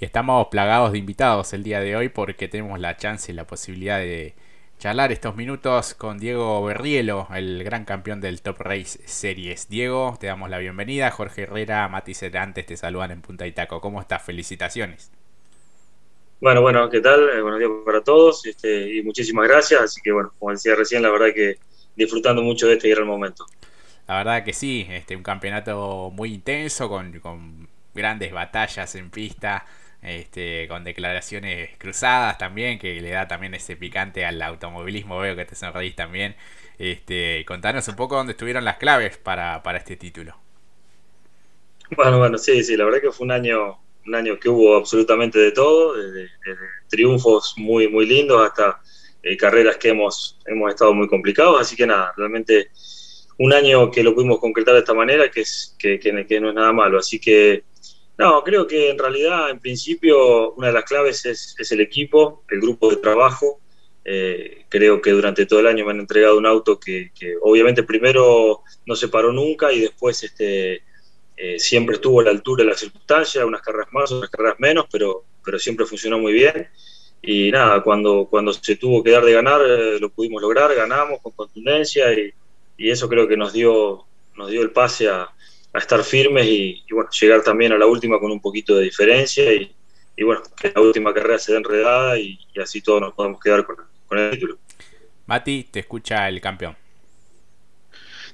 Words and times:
y 0.00 0.06
estamos 0.06 0.48
plagados 0.48 0.92
de 0.92 0.98
invitados 0.98 1.52
el 1.52 1.62
día 1.62 1.80
de 1.80 1.94
hoy 1.94 2.08
porque 2.08 2.48
tenemos 2.48 2.80
la 2.80 2.96
chance 2.96 3.30
y 3.30 3.34
la 3.34 3.46
posibilidad 3.46 3.98
de 3.98 4.34
charlar 4.78 5.12
estos 5.12 5.36
minutos 5.36 5.92
con 5.92 6.18
Diego 6.18 6.64
Berrielo, 6.64 7.28
el 7.34 7.62
gran 7.64 7.84
campeón 7.84 8.22
del 8.22 8.40
Top 8.40 8.60
Race 8.60 8.98
Series. 9.04 9.68
Diego, 9.68 10.16
te 10.18 10.26
damos 10.26 10.48
la 10.48 10.56
bienvenida. 10.56 11.10
Jorge 11.10 11.42
Herrera, 11.42 11.86
Mati 11.88 12.14
Cerantes 12.14 12.64
te 12.64 12.78
saludan 12.78 13.10
en 13.10 13.20
Punta 13.20 13.46
Itaco. 13.46 13.82
¿Cómo 13.82 14.00
estás? 14.00 14.22
Felicitaciones. 14.22 15.12
Bueno, 16.40 16.62
bueno, 16.62 16.88
¿qué 16.88 17.02
tal? 17.02 17.28
Eh, 17.28 17.42
buenos 17.42 17.58
días 17.58 17.70
para 17.84 18.02
todos 18.02 18.46
este, 18.46 18.96
y 18.96 19.02
muchísimas 19.02 19.46
gracias. 19.46 19.82
Así 19.82 20.00
que, 20.00 20.12
bueno, 20.12 20.32
como 20.38 20.50
decía 20.52 20.74
recién, 20.76 21.02
la 21.02 21.10
verdad 21.10 21.34
que 21.34 21.58
disfrutando 21.94 22.40
mucho 22.40 22.66
de 22.66 22.76
este 22.76 22.88
gran 22.88 23.06
momento. 23.06 23.44
La 24.08 24.16
verdad 24.16 24.44
que 24.44 24.54
sí, 24.54 24.86
este, 24.88 25.14
un 25.14 25.22
campeonato 25.22 26.10
muy 26.10 26.32
intenso, 26.32 26.88
con, 26.88 27.20
con 27.20 27.68
grandes 27.94 28.32
batallas 28.32 28.94
en 28.94 29.10
pista, 29.10 29.66
este, 30.02 30.66
con 30.68 30.84
declaraciones 30.84 31.70
cruzadas 31.78 32.38
también, 32.38 32.78
que 32.78 33.00
le 33.00 33.10
da 33.10 33.28
también 33.28 33.54
ese 33.54 33.76
picante 33.76 34.24
al 34.24 34.40
automovilismo, 34.42 35.18
veo 35.18 35.36
que 35.36 35.44
te 35.44 35.54
sonreís 35.54 35.96
también. 35.96 36.36
Este, 36.78 37.44
contanos 37.46 37.86
un 37.88 37.96
poco 37.96 38.16
dónde 38.16 38.32
estuvieron 38.32 38.64
las 38.64 38.78
claves 38.78 39.18
para, 39.18 39.62
para 39.62 39.78
este 39.78 39.96
título. 39.96 40.36
Bueno, 41.96 42.18
bueno, 42.18 42.38
sí, 42.38 42.62
sí, 42.62 42.76
la 42.76 42.84
verdad 42.84 43.00
que 43.00 43.12
fue 43.12 43.24
un 43.24 43.32
año 43.32 43.78
un 44.06 44.14
año 44.14 44.38
que 44.38 44.48
hubo 44.48 44.76
absolutamente 44.76 45.38
de 45.38 45.52
todo, 45.52 45.94
desde, 45.94 46.30
triunfos 46.88 47.54
muy, 47.56 47.88
muy 47.88 48.06
lindos 48.06 48.44
hasta 48.46 48.80
eh, 49.22 49.36
carreras 49.36 49.76
que 49.76 49.90
hemos, 49.90 50.38
hemos 50.46 50.70
estado 50.70 50.94
muy 50.94 51.06
complicados, 51.06 51.60
así 51.60 51.76
que 51.76 51.86
nada, 51.86 52.12
realmente 52.16 52.70
un 53.38 53.52
año 53.52 53.90
que 53.90 54.02
lo 54.02 54.14
pudimos 54.14 54.40
concretar 54.40 54.74
de 54.74 54.80
esta 54.80 54.94
manera, 54.94 55.30
que, 55.30 55.42
es, 55.42 55.76
que, 55.78 55.98
que, 55.98 56.40
no 56.40 56.48
es 56.48 56.54
nada 56.54 56.72
malo, 56.72 56.98
así 56.98 57.18
que 57.18 57.64
no, 58.20 58.44
creo 58.44 58.66
que 58.66 58.90
en 58.90 58.98
realidad, 58.98 59.48
en 59.48 59.60
principio, 59.60 60.52
una 60.52 60.66
de 60.66 60.74
las 60.74 60.84
claves 60.84 61.24
es, 61.24 61.72
el 61.72 61.80
equipo, 61.80 62.44
el 62.50 62.60
grupo 62.60 62.90
de 62.90 62.96
trabajo. 62.96 63.60
Eh, 64.04 64.66
creo 64.68 65.00
que 65.00 65.12
durante 65.12 65.46
todo 65.46 65.60
el 65.60 65.66
año 65.66 65.86
me 65.86 65.92
han 65.92 66.00
entregado 66.00 66.36
un 66.36 66.44
auto 66.44 66.78
que, 66.78 67.10
obviamente 67.40 67.82
primero 67.82 68.62
no 68.84 68.94
se 68.94 69.08
paró 69.08 69.32
nunca 69.32 69.72
y 69.72 69.80
después 69.80 70.22
este, 70.22 70.82
eh, 71.34 71.58
siempre 71.58 71.94
estuvo 71.94 72.20
a 72.20 72.24
la 72.24 72.30
altura 72.30 72.62
de 72.62 72.70
las 72.70 72.80
circunstancias, 72.80 73.42
unas 73.42 73.62
carreras 73.62 73.88
más, 73.90 74.10
unas 74.10 74.28
carreras 74.28 74.60
menos, 74.60 74.84
pero, 74.92 75.24
pero 75.42 75.58
siempre 75.58 75.86
funcionó 75.86 76.18
muy 76.18 76.34
bien. 76.34 76.68
Y 77.22 77.50
nada, 77.50 77.82
cuando, 77.82 78.26
cuando 78.28 78.52
se 78.52 78.76
tuvo 78.76 79.02
que 79.02 79.12
dar 79.12 79.24
de 79.24 79.32
ganar, 79.32 79.62
eh, 79.66 79.98
lo 79.98 80.10
pudimos 80.10 80.42
lograr, 80.42 80.74
ganamos 80.74 81.22
con 81.22 81.32
contundencia 81.32 82.12
y, 82.12 82.34
y, 82.76 82.90
eso 82.90 83.08
creo 83.08 83.26
que 83.26 83.38
nos 83.38 83.54
dio, 83.54 84.04
nos 84.36 84.50
dio 84.50 84.60
el 84.60 84.72
pase 84.72 85.08
a, 85.08 85.30
a 85.72 85.78
estar 85.78 86.02
firmes 86.02 86.46
y, 86.46 86.84
bueno, 86.90 87.10
llegar 87.10 87.42
también 87.42 87.72
a 87.72 87.78
la 87.78 87.86
última 87.86 88.18
con 88.18 88.30
un 88.30 88.40
poquito 88.40 88.76
de 88.76 88.84
diferencia 88.84 89.52
y, 89.52 89.74
y 90.16 90.24
bueno, 90.24 90.42
que 90.60 90.72
la 90.74 90.80
última 90.80 91.14
carrera 91.14 91.38
se 91.38 91.52
dé 91.52 91.58
enredada 91.58 92.18
y, 92.18 92.38
y 92.52 92.60
así 92.60 92.80
todos 92.80 93.00
nos 93.00 93.14
podemos 93.14 93.40
quedar 93.40 93.64
con, 93.64 93.76
con 94.06 94.18
el 94.18 94.30
título. 94.30 94.58
Mati, 95.26 95.68
te 95.70 95.80
escucha 95.80 96.28
el 96.28 96.40
campeón. 96.40 96.76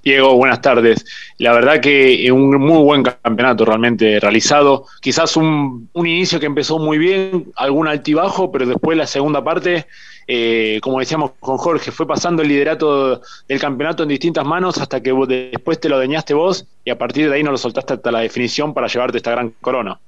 Diego, 0.06 0.36
buenas 0.36 0.60
tardes. 0.60 1.04
La 1.38 1.52
verdad 1.52 1.80
que 1.80 2.30
un 2.30 2.48
muy 2.60 2.80
buen 2.84 3.02
campeonato 3.02 3.64
realmente 3.64 4.20
realizado. 4.20 4.86
Quizás 5.00 5.36
un, 5.36 5.90
inicio 5.96 6.38
que 6.38 6.46
empezó 6.46 6.78
muy 6.78 6.96
bien, 6.96 7.50
algún 7.56 7.88
altibajo, 7.88 8.52
pero 8.52 8.66
después 8.66 8.96
la 8.96 9.08
segunda 9.08 9.42
parte, 9.42 9.86
eh, 10.28 10.78
como 10.80 11.00
decíamos 11.00 11.32
con 11.40 11.56
Jorge, 11.56 11.90
fue 11.90 12.06
pasando 12.06 12.42
el 12.42 12.48
liderato 12.50 13.20
del 13.48 13.58
campeonato 13.58 14.04
en 14.04 14.10
distintas 14.10 14.46
manos 14.46 14.78
hasta 14.78 15.02
que 15.02 15.12
después 15.12 15.80
te 15.80 15.88
lo 15.88 15.98
deñaste 15.98 16.34
vos 16.34 16.68
y 16.84 16.90
a 16.90 16.98
partir 16.98 17.28
de 17.28 17.34
ahí 17.34 17.42
no 17.42 17.50
lo 17.50 17.58
soltaste 17.58 17.94
hasta 17.94 18.12
la 18.12 18.20
definición 18.20 18.74
para 18.74 18.86
llevarte 18.86 19.16
esta 19.16 19.32
gran 19.32 19.54
corona. 19.60 19.98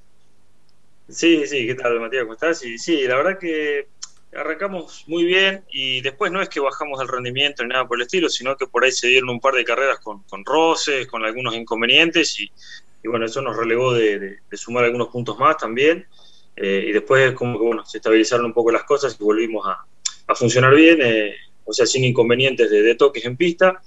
Sí, 1.09 1.45
sí, 1.49 1.67
¿qué 1.67 1.75
tal, 1.75 1.99
Matías? 1.99 2.23
¿Cómo 2.23 2.35
estás? 2.35 2.61
Sí, 2.61 2.79
sí, 2.79 3.03
la 3.09 3.17
verdad 3.17 3.37
que 3.41 3.89
arrancamos 4.34 5.05
muy 5.07 5.25
bien 5.25 5.65
y 5.71 6.01
después 6.01 6.31
no 6.31 6.43
es 6.43 6.48
que 6.48 6.61
bajamos 6.61 7.01
el 7.01 7.09
rendimiento 7.09 7.62
ni 7.62 7.71
nada 7.71 7.87
por 7.87 7.98
el 7.98 8.03
estilo, 8.03 8.29
sino 8.29 8.57
que 8.57 8.67
por 8.67 8.84
ahí 8.84 8.93
se 8.93 9.09
dieron 9.09 9.31
un 9.31 9.41
par 9.41 9.55
de 9.55 9.65
carreras 9.65 9.99
con, 10.00 10.22
con 10.25 10.44
roces, 10.44 11.06
con 11.06 11.25
algunos 11.25 11.55
inconvenientes 11.55 12.39
y, 12.41 12.50
y 13.03 13.09
bueno, 13.09 13.27
eso 13.27 13.41
nos 13.41 13.56
relegó 13.56 13.93
de, 13.94 14.19
de, 14.19 14.39
de, 14.50 14.56
sumar 14.56 14.84
algunos 14.84 15.09
puntos 15.09 15.39
más 15.39 15.56
también. 15.56 16.06
Eh, 16.56 16.87
y 16.89 16.93
después 16.93 17.33
como 17.34 17.59
que 17.59 17.65
bueno, 17.65 17.84
se 17.87 17.99
estabilizaron 17.99 18.47
un 18.47 18.53
poco 18.53 18.72
las 18.72 18.83
cosas 18.83 19.16
y 19.19 19.22
volvimos 19.22 19.66
a, 19.66 19.87
a 20.27 20.34
funcionar 20.34 20.75
bien, 20.75 20.99
eh, 21.00 21.34
o 21.65 21.72
sea, 21.72 21.87
sin 21.87 22.05
inconvenientes 22.05 22.69
de, 22.71 22.83
de, 22.83 22.95
toques 22.97 23.25
en 23.25 23.37
pista. 23.37 23.81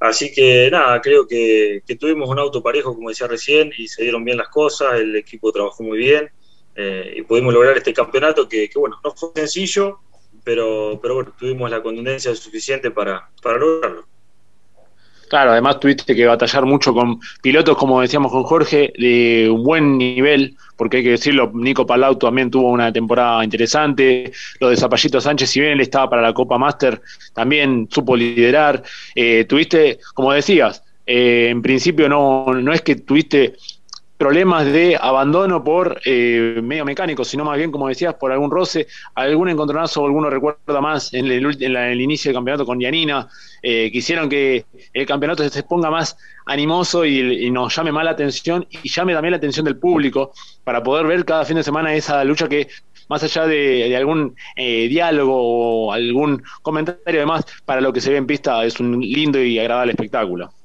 Así 0.00 0.32
que 0.32 0.68
nada, 0.70 1.00
creo 1.00 1.26
que, 1.26 1.82
que 1.86 1.96
tuvimos 1.96 2.28
un 2.28 2.38
auto 2.38 2.62
parejo, 2.62 2.94
como 2.94 3.10
decía 3.10 3.26
recién, 3.26 3.72
y 3.76 3.88
se 3.88 4.02
dieron 4.02 4.24
bien 4.24 4.38
las 4.38 4.48
cosas, 4.48 5.00
el 5.00 5.14
equipo 5.16 5.52
trabajó 5.52 5.82
muy 5.82 5.98
bien 5.98 6.30
eh, 6.76 7.14
y 7.16 7.22
pudimos 7.22 7.54
lograr 7.54 7.76
este 7.76 7.94
campeonato 7.94 8.48
que, 8.48 8.70
bueno, 8.76 8.98
no 9.02 9.10
fue 9.12 9.30
sencillo, 9.34 10.00
pero, 10.44 10.98
pero 11.00 11.14
bueno, 11.14 11.32
tuvimos 11.38 11.70
la 11.70 11.82
contundencia 11.82 12.34
suficiente 12.34 12.90
para, 12.90 13.28
para 13.42 13.58
lograrlo. 13.58 14.06
Claro, 15.28 15.50
además 15.50 15.80
tuviste 15.80 16.14
que 16.14 16.24
batallar 16.24 16.66
mucho 16.66 16.94
con 16.94 17.18
pilotos, 17.42 17.76
como 17.76 18.00
decíamos 18.00 18.30
con 18.30 18.44
Jorge, 18.44 18.92
de 18.96 19.48
un 19.50 19.64
buen 19.64 19.98
nivel, 19.98 20.56
porque 20.76 20.98
hay 20.98 21.02
que 21.02 21.10
decirlo, 21.10 21.50
Nico 21.52 21.84
Palau 21.84 22.16
también 22.16 22.50
tuvo 22.50 22.70
una 22.70 22.92
temporada 22.92 23.42
interesante, 23.42 24.32
lo 24.60 24.68
de 24.68 24.76
Zapallito 24.76 25.20
Sánchez, 25.20 25.50
si 25.50 25.60
bien 25.60 25.72
él 25.72 25.80
estaba 25.80 26.08
para 26.10 26.22
la 26.22 26.32
Copa 26.32 26.58
Master, 26.58 27.00
también 27.32 27.88
supo 27.90 28.14
liderar. 28.14 28.84
Eh, 29.16 29.44
tuviste, 29.48 29.98
como 30.14 30.32
decías, 30.32 30.84
eh, 31.06 31.48
en 31.50 31.60
principio 31.60 32.08
no, 32.08 32.46
no 32.54 32.72
es 32.72 32.82
que 32.82 32.96
tuviste 32.96 33.54
problemas 34.16 34.64
de 34.66 34.96
abandono 35.00 35.62
por 35.62 36.00
eh, 36.04 36.60
medio 36.62 36.84
mecánico, 36.84 37.24
sino 37.24 37.44
más 37.44 37.58
bien, 37.58 37.70
como 37.70 37.88
decías, 37.88 38.14
por 38.14 38.32
algún 38.32 38.50
roce, 38.50 38.86
algún 39.14 39.48
encontronazo, 39.48 40.04
alguno 40.04 40.30
recuerda 40.30 40.80
más 40.80 41.12
en 41.12 41.26
el, 41.26 41.62
en 41.62 41.72
la, 41.72 41.92
inicio 41.92 42.30
del 42.30 42.36
campeonato 42.36 42.64
con 42.64 42.80
Yanina, 42.80 43.28
eh, 43.62 43.90
quisieron 43.92 44.28
que 44.28 44.64
el 44.92 45.06
campeonato 45.06 45.46
se 45.48 45.62
ponga 45.62 45.90
más 45.90 46.16
animoso 46.46 47.04
y, 47.04 47.50
nos 47.50 47.74
llame 47.74 47.92
más 47.92 48.04
la 48.04 48.12
atención 48.12 48.66
y 48.70 48.88
llame 48.88 49.12
también 49.12 49.32
la 49.32 49.38
atención 49.38 49.64
del 49.64 49.76
público 49.76 50.32
para 50.64 50.82
poder 50.82 51.06
ver 51.06 51.24
cada 51.24 51.44
fin 51.44 51.56
de 51.56 51.62
semana 51.62 51.94
esa 51.94 52.22
lucha 52.24 52.48
que 52.48 52.68
más 53.08 53.22
allá 53.22 53.46
de, 53.46 53.88
de 53.88 53.96
algún 53.96 54.34
eh, 54.56 54.88
diálogo 54.88 55.86
o 55.86 55.92
algún 55.92 56.42
comentario 56.62 57.20
demás, 57.20 57.44
para 57.64 57.80
lo 57.80 57.92
que 57.92 58.00
se 58.00 58.10
ve 58.10 58.16
en 58.16 58.26
pista 58.26 58.64
es 58.64 58.80
un 58.80 59.00
lindo 59.00 59.40
y 59.40 59.58
agradable 59.58 59.92
espectáculo. 59.92 60.50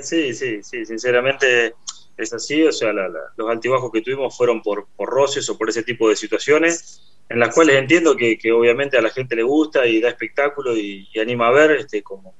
Sí, 0.00 0.32
sí, 0.32 0.62
sí, 0.62 0.86
sinceramente 0.86 1.74
es 2.16 2.32
así, 2.32 2.62
o 2.62 2.72
sea, 2.72 2.92
la, 2.92 3.10
los 3.36 3.48
altibajos 3.50 3.90
que 3.92 4.00
tuvimos 4.00 4.36
fueron 4.36 4.62
por, 4.62 4.86
roces 4.98 5.48
o 5.50 5.58
por 5.58 5.68
ese 5.68 5.82
tipo 5.82 6.08
de 6.08 6.16
situaciones, 6.16 7.02
en 7.28 7.40
las 7.40 7.54
cuales 7.54 7.76
entiendo 7.76 8.16
que, 8.16 8.38
obviamente 8.52 8.96
a 8.96 9.02
la 9.02 9.10
gente 9.10 9.36
le 9.36 9.42
gusta 9.42 9.86
y 9.86 10.00
da 10.00 10.08
espectáculo 10.08 10.76
y, 10.76 11.08
anima 11.20 11.48
a 11.48 11.52
ver, 11.52 11.72
este, 11.72 12.02
como, 12.02 12.34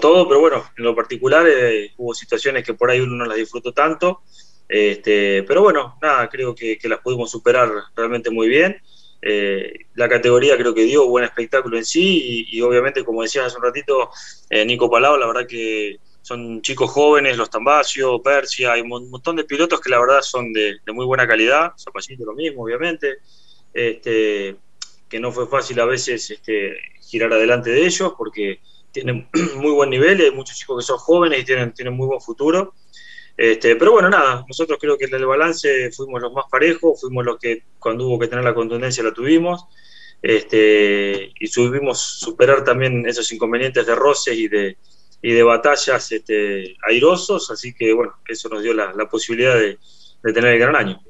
todo, 0.00 0.26
pero 0.26 0.40
bueno, 0.40 0.64
en 0.76 0.84
lo 0.84 0.94
particular 0.94 1.46
eh, 1.48 1.92
hubo 1.98 2.14
situaciones 2.14 2.64
que 2.64 2.74
por 2.74 2.90
ahí 2.90 3.00
uno 3.00 3.16
no 3.16 3.26
las 3.26 3.36
disfrutó 3.36 3.72
tanto, 3.72 4.22
este, 4.68 5.42
pero 5.44 5.62
bueno, 5.62 5.98
nada, 6.00 6.28
creo 6.28 6.54
que, 6.54 6.78
las 6.84 7.00
pudimos 7.00 7.30
superar 7.30 7.70
realmente 7.94 8.30
muy 8.30 8.48
bien. 8.48 8.80
Eh, 9.20 9.72
la 9.94 10.08
categoría 10.08 10.56
creo 10.56 10.72
que 10.72 10.84
dio 10.84 11.08
buen 11.08 11.24
espectáculo 11.24 11.76
en 11.76 11.84
sí 11.84 12.46
y, 12.50 12.56
y 12.56 12.62
obviamente, 12.62 13.04
como 13.04 13.22
decías 13.22 13.46
hace 13.46 13.56
un 13.56 13.64
ratito, 13.64 14.10
eh, 14.48 14.64
Nico 14.64 14.88
Palau, 14.88 15.16
la 15.16 15.26
verdad 15.26 15.46
que 15.46 15.98
son 16.28 16.60
chicos 16.60 16.90
jóvenes, 16.90 17.38
los 17.38 17.48
Tambacio, 17.48 18.20
Persia, 18.20 18.72
hay 18.72 18.82
un 18.82 19.08
montón 19.08 19.36
de 19.36 19.44
pilotos 19.44 19.80
que 19.80 19.88
la 19.88 19.98
verdad 19.98 20.20
son 20.20 20.52
de, 20.52 20.76
muy 20.92 21.06
buena 21.06 21.26
calidad, 21.26 21.72
Zapallito 21.78 22.26
lo 22.26 22.34
mismo, 22.34 22.64
obviamente, 22.64 23.16
este, 23.72 24.54
que 25.08 25.20
no 25.20 25.32
fue 25.32 25.46
fácil 25.46 25.80
a 25.80 25.86
veces 25.86 26.30
este, 26.30 26.76
girar 27.00 27.32
adelante 27.32 27.70
de 27.70 27.86
ellos 27.86 28.12
porque 28.18 28.60
tienen 28.92 29.26
muy 29.56 29.72
buen 29.72 29.88
nivel, 29.88 30.20
hay 30.20 30.30
muchos 30.30 30.58
chicos 30.58 30.84
que 30.84 30.86
son 30.86 30.98
jóvenes 30.98 31.40
y 31.40 31.44
tienen, 31.44 31.72
tienen 31.72 31.94
muy 31.94 32.06
buen 32.06 32.20
futuro. 32.20 32.74
Este, 33.34 33.76
pero 33.76 33.92
bueno, 33.92 34.10
nada, 34.10 34.44
nosotros 34.46 34.78
creo 34.78 34.98
que 34.98 35.06
en 35.06 35.14
el 35.14 35.24
balance 35.24 35.90
fuimos 35.92 36.20
los 36.20 36.32
más 36.34 36.44
parejos, 36.50 37.00
fuimos 37.00 37.24
los 37.24 37.38
que 37.38 37.62
cuando 37.78 38.06
hubo 38.06 38.18
que 38.18 38.26
tener 38.26 38.44
la 38.44 38.52
contundencia 38.52 39.02
la 39.02 39.14
tuvimos, 39.14 39.64
este, 40.20 41.32
y 41.40 41.46
subimos 41.46 42.02
superar 42.02 42.64
también 42.64 43.06
esos 43.06 43.32
inconvenientes 43.32 43.86
de 43.86 43.94
roces 43.94 44.36
y 44.36 44.48
de, 44.48 44.76
y 45.20 45.32
de 45.32 45.42
batallas 45.42 46.12
este, 46.12 46.76
airosos, 46.88 47.50
así 47.50 47.74
que 47.74 47.92
bueno, 47.92 48.14
eso 48.26 48.48
nos 48.48 48.62
dio 48.62 48.72
la, 48.72 48.92
la 48.92 49.08
posibilidad 49.08 49.54
de, 49.54 49.78
de, 50.22 50.32
tener 50.32 50.54
el 50.54 50.58
gran 50.60 50.76
año. 50.76 51.00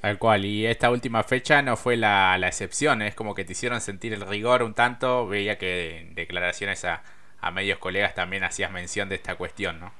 Tal 0.00 0.18
cual, 0.18 0.44
y 0.44 0.66
esta 0.66 0.90
última 0.90 1.24
fecha 1.24 1.62
no 1.62 1.76
fue 1.76 1.96
la, 1.96 2.36
la, 2.38 2.48
excepción, 2.48 3.02
es 3.02 3.14
como 3.14 3.34
que 3.34 3.44
te 3.44 3.52
hicieron 3.52 3.80
sentir 3.80 4.12
el 4.12 4.20
rigor 4.20 4.62
un 4.62 4.74
tanto, 4.74 5.26
veía 5.26 5.58
que 5.58 5.98
en 5.98 6.14
declaraciones 6.14 6.84
a, 6.84 7.02
a 7.40 7.50
medios 7.50 7.78
colegas 7.78 8.14
también 8.14 8.44
hacías 8.44 8.70
mención 8.70 9.08
de 9.08 9.16
esta 9.16 9.36
cuestión, 9.36 9.80
¿no? 9.80 9.92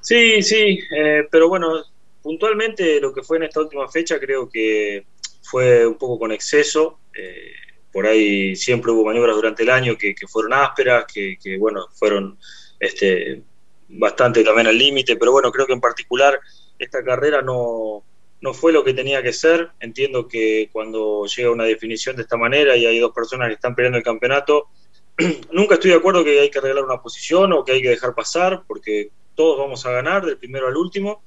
Sí, 0.00 0.42
sí, 0.42 0.80
eh, 0.96 1.28
pero 1.30 1.48
bueno, 1.48 1.84
puntualmente 2.22 3.00
lo 3.00 3.14
que 3.14 3.22
fue 3.22 3.36
en 3.36 3.44
esta 3.44 3.60
última 3.60 3.88
fecha 3.88 4.18
creo 4.18 4.48
que 4.48 5.06
fue 5.42 5.86
un 5.86 5.96
poco 5.96 6.18
con 6.18 6.32
exceso. 6.32 6.98
Eh, 7.16 7.52
por 7.92 8.06
ahí 8.06 8.56
siempre 8.56 8.90
hubo 8.90 9.04
maniobras 9.04 9.36
durante 9.36 9.62
el 9.62 9.70
año 9.70 9.96
que, 9.96 10.14
fueron 10.26 10.54
ásperas, 10.54 11.04
que, 11.12 11.36
que, 11.42 11.58
bueno, 11.58 11.86
fueron 11.92 12.38
este, 12.80 13.42
bastante 13.88 14.42
también 14.42 14.66
al 14.66 14.78
límite, 14.78 15.16
pero 15.16 15.32
bueno, 15.32 15.52
creo 15.52 15.66
que 15.66 15.74
en 15.74 15.80
particular 15.80 16.40
esta 16.78 17.04
carrera 17.04 17.42
no, 17.42 18.02
no 18.42 18.52
fue 18.52 18.72
lo 18.72 18.84
que 18.84 18.92
tenía 18.92 19.22
que 19.22 19.32
ser. 19.32 19.70
Entiendo 19.80 20.28
que 20.28 20.68
cuando 20.72 21.24
llega 21.26 21.50
una 21.50 21.64
definición 21.64 22.16
de 22.16 22.22
esta 22.22 22.36
manera 22.36 22.76
y 22.76 22.84
hay 22.84 22.98
dos 22.98 23.12
personas 23.12 23.48
que 23.48 23.54
están 23.54 23.74
peleando 23.74 23.98
el 23.98 24.04
campeonato, 24.04 24.68
nunca 25.52 25.74
estoy 25.74 25.92
de 25.92 25.96
acuerdo 25.96 26.24
que 26.24 26.40
hay 26.40 26.50
que 26.50 26.58
arreglar 26.58 26.84
una 26.84 27.00
posición 27.00 27.52
o 27.52 27.64
que 27.64 27.72
hay 27.72 27.82
que 27.82 27.90
dejar 27.90 28.14
pasar, 28.14 28.64
porque 28.66 29.10
todos 29.34 29.58
vamos 29.58 29.86
a 29.86 29.92
ganar 29.92 30.26
del 30.26 30.38
primero 30.38 30.66
al 30.66 30.76
último, 30.76 31.22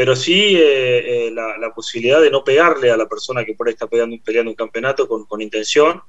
pero 0.00 0.16
sí 0.16 0.56
eh, 0.56 1.26
eh, 1.26 1.30
la, 1.30 1.74
posibilidad 1.74 2.22
de 2.22 2.30
no 2.30 2.42
pegarle 2.42 2.90
a 2.90 2.96
la 2.96 3.06
persona 3.06 3.44
que 3.44 3.52
por 3.52 3.68
ahí 3.68 3.74
está 3.74 3.86
peleando, 3.86 4.50
un 4.50 4.54
campeonato 4.54 5.06
con, 5.06 5.42
intención. 5.42 6.00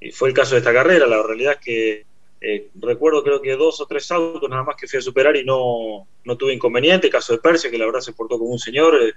Y 0.00 0.12
fue 0.12 0.28
el 0.28 0.34
caso 0.36 0.54
de 0.54 0.58
esta 0.58 0.72
carrera. 0.72 1.04
La 1.08 1.20
realidad 1.20 1.54
es 1.54 1.58
que 1.58 2.06
eh, 2.40 2.68
recuerdo 2.76 3.24
creo 3.24 3.42
que 3.42 3.56
dos 3.56 3.80
o 3.80 3.86
tres 3.86 4.08
autos 4.12 4.48
nada 4.48 4.62
más 4.62 4.76
que 4.76 4.86
fui 4.86 5.00
a 5.00 5.02
superar 5.02 5.34
y 5.34 5.44
no, 5.44 6.06
no 6.22 6.36
tuve 6.36 6.52
inconveniente. 6.54 7.10
Caso 7.10 7.32
de 7.32 7.40
Persia, 7.40 7.72
que 7.72 7.78
la 7.78 7.86
verdad 7.86 7.98
se 7.98 8.12
portó 8.12 8.38
como 8.38 8.52
un 8.52 8.60
señor. 8.60 8.94
Eh, 9.02 9.14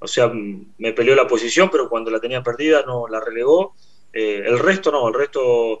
o 0.00 0.08
sea, 0.08 0.32
me 0.32 0.92
peleó 0.92 1.14
la 1.14 1.28
posición, 1.28 1.70
pero 1.70 1.88
cuando 1.88 2.10
la 2.10 2.18
tenía 2.18 2.42
perdida 2.42 2.82
no 2.84 3.06
la 3.06 3.20
relegó. 3.20 3.76
Eh, 4.12 4.42
el 4.44 4.58
resto 4.58 4.90
no, 4.90 5.06
el 5.06 5.14
resto 5.14 5.78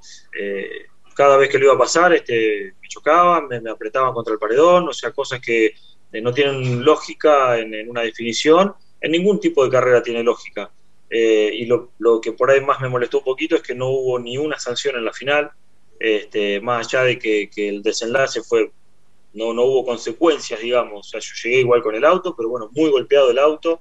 cada 1.16 1.36
vez 1.38 1.48
que 1.48 1.58
lo 1.58 1.64
iba 1.64 1.74
a 1.74 1.78
pasar 1.78 2.14
este, 2.14 2.72
me 2.80 2.86
chocaban, 2.86 3.48
me, 3.48 3.68
apretaban 3.68 4.14
contra 4.14 4.34
el 4.34 4.38
paredón, 4.38 4.88
o 4.90 4.92
sea, 4.92 5.10
cosas 5.10 5.40
que 5.40 5.74
no 6.22 6.32
tienen 6.32 6.84
lógica 6.84 7.58
en, 7.58 7.88
una 7.88 8.02
definición. 8.02 8.74
En 9.00 9.12
ningún 9.12 9.40
tipo 9.40 9.64
de 9.64 9.70
carrera 9.70 10.02
tiene 10.02 10.22
lógica. 10.22 10.70
y 11.10 11.64
lo, 11.66 11.90
lo 11.98 12.20
que 12.20 12.32
por 12.32 12.50
ahí 12.50 12.60
más 12.60 12.80
me 12.80 12.88
molestó 12.88 13.18
un 13.18 13.24
poquito 13.24 13.56
es 13.56 13.62
que 13.62 13.74
no 13.74 13.88
hubo 13.88 14.18
ni 14.18 14.38
una 14.38 14.58
sanción 14.58 14.96
en 14.96 15.04
la 15.04 15.12
final 15.12 15.52
este, 15.98 16.60
más 16.60 16.86
allá 16.86 17.04
de 17.04 17.18
que, 17.18 17.50
el 17.68 17.82
desenlace 17.82 18.42
fue, 18.42 18.70
no, 19.32 19.52
no 19.52 19.64
hubo 19.64 19.84
consecuencias, 19.84 20.60
digamos, 20.60 21.06
o 21.06 21.10
sea, 21.10 21.20
yo 21.20 21.32
llegué 21.42 21.60
igual 21.60 21.82
con 21.82 21.94
el 21.94 22.04
auto, 22.04 22.34
pero 22.36 22.48
bueno, 22.48 22.70
muy 22.72 22.90
golpeado 22.90 23.30
el 23.30 23.38
auto, 23.38 23.80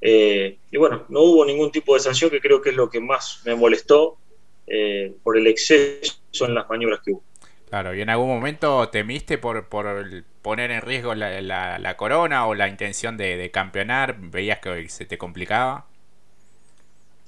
eh, 0.00 0.58
y 0.70 0.76
bueno, 0.76 1.06
no 1.08 1.22
hubo 1.22 1.44
ningún 1.44 1.70
tipo 1.70 1.94
de 1.94 2.00
sanción 2.00 2.30
que 2.30 2.40
creo 2.40 2.60
que 2.60 2.70
es 2.70 2.76
lo 2.76 2.90
que 2.90 3.00
más 3.00 3.40
me 3.44 3.54
molestó 3.54 4.18
eh, 4.66 5.14
por 5.22 5.36
el 5.38 5.46
exceso 5.46 6.16
en 6.40 6.54
las 6.54 6.68
maniobras 6.68 7.00
que 7.04 7.12
hubo. 7.12 7.22
Claro, 7.68 7.94
¿y 7.94 8.00
en 8.00 8.10
algún 8.10 8.28
momento 8.28 8.88
temiste 8.90 9.38
por, 9.38 9.68
por 9.68 10.24
poner 10.42 10.70
en 10.70 10.82
riesgo 10.82 11.14
la, 11.14 11.40
la, 11.42 11.96
corona 11.96 12.46
o 12.46 12.54
la 12.54 12.68
intención 12.68 13.16
de, 13.16 13.36
de 13.36 13.50
campeonar? 13.50 14.16
¿Veías 14.20 14.60
que 14.60 14.88
se 14.88 15.04
te 15.04 15.18
complicaba? 15.18 15.86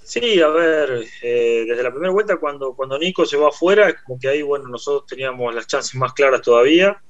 Sí, 0.02 0.40
a 0.40 0.49
ver, 0.49 1.05
eh, 1.23 1.64
desde 1.69 1.82
la 1.82 1.90
primera 1.90 2.11
vuelta 2.12 2.38
cuando, 2.38 2.73
cuando 2.75 2.99
Nico 2.99 3.26
se 3.26 3.37
va 3.37 3.49
afuera, 3.49 3.94
como 4.05 4.19
que 4.19 4.29
ahí, 4.29 4.40
bueno, 4.40 4.67
nosotros 4.69 5.06
teníamos 5.06 5.55
las 5.55 5.67
chances 5.67 5.94
más 5.96 6.14
claras 6.14 6.40
todavía, 6.40 7.02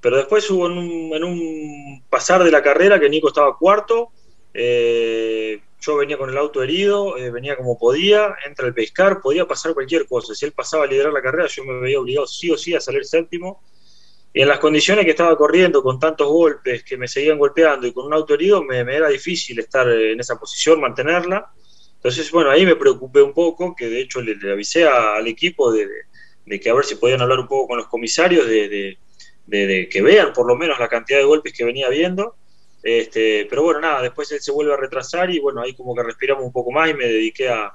pero 0.00 0.16
después 0.18 0.48
hubo 0.50 0.66
en 0.68 0.78
un, 0.78 1.14
en 1.14 1.24
un 1.24 2.04
pasar 2.08 2.44
de 2.44 2.52
la 2.52 2.62
carrera 2.62 3.00
que 3.00 3.10
Nico 3.10 3.28
estaba 3.28 3.58
cuarto, 3.58 4.10
eh, 4.54 5.60
yo 5.84 5.96
venía 5.96 6.16
con 6.16 6.30
el 6.30 6.38
auto 6.38 6.62
herido, 6.62 7.16
eh, 7.18 7.30
venía 7.30 7.56
como 7.56 7.78
podía, 7.78 8.34
entra 8.46 8.66
el 8.66 8.74
pescar, 8.74 9.20
podía 9.20 9.46
pasar 9.46 9.74
cualquier 9.74 10.06
cosa, 10.06 10.34
si 10.34 10.44
él 10.44 10.52
pasaba 10.52 10.84
a 10.84 10.86
liderar 10.86 11.12
la 11.12 11.22
carrera 11.22 11.46
yo 11.48 11.64
me 11.64 11.80
veía 11.80 12.00
obligado 12.00 12.26
sí 12.26 12.50
o 12.50 12.56
sí 12.56 12.74
a 12.74 12.80
salir 12.80 13.04
séptimo, 13.04 13.62
y 14.36 14.42
en 14.42 14.48
las 14.48 14.58
condiciones 14.58 15.04
que 15.04 15.12
estaba 15.12 15.36
corriendo, 15.36 15.80
con 15.80 16.00
tantos 16.00 16.26
golpes 16.26 16.82
que 16.82 16.96
me 16.96 17.06
seguían 17.06 17.38
golpeando 17.38 17.86
y 17.86 17.92
con 17.92 18.06
un 18.06 18.14
auto 18.14 18.34
herido, 18.34 18.64
me 18.64 18.80
era 18.80 19.08
difícil 19.08 19.60
estar 19.60 19.88
en 19.88 20.18
esa 20.18 20.36
posición, 20.40 20.80
mantenerla. 20.80 21.52
Entonces, 21.94 22.32
bueno, 22.32 22.50
ahí 22.50 22.66
me 22.66 22.74
preocupé 22.74 23.22
un 23.22 23.32
poco, 23.32 23.76
que 23.76 23.88
de 23.88 24.00
hecho 24.00 24.20
le, 24.20 24.36
avisé 24.50 24.88
al 24.88 25.28
equipo 25.28 25.70
de, 25.70 25.86
que 26.60 26.68
a 26.68 26.74
ver 26.74 26.84
si 26.84 26.96
podían 26.96 27.22
hablar 27.22 27.38
un 27.38 27.46
poco 27.46 27.68
con 27.68 27.78
los 27.78 27.86
comisarios, 27.86 28.48
de, 28.48 28.98
que 29.88 30.02
vean 30.02 30.32
por 30.32 30.48
lo 30.48 30.56
menos 30.56 30.80
la 30.80 30.88
cantidad 30.88 31.20
de 31.20 31.24
golpes 31.24 31.52
que 31.52 31.64
venía 31.64 31.88
viendo. 31.88 32.34
Este, 32.84 33.46
pero 33.48 33.62
bueno, 33.62 33.80
nada, 33.80 34.02
después 34.02 34.30
él 34.30 34.40
se 34.40 34.52
vuelve 34.52 34.74
a 34.74 34.76
retrasar 34.76 35.30
y 35.30 35.40
bueno, 35.40 35.62
ahí 35.62 35.74
como 35.74 35.94
que 35.94 36.02
respiramos 36.02 36.44
un 36.44 36.52
poco 36.52 36.70
más 36.70 36.90
y 36.90 36.94
me 36.94 37.06
dediqué 37.06 37.48
a, 37.48 37.72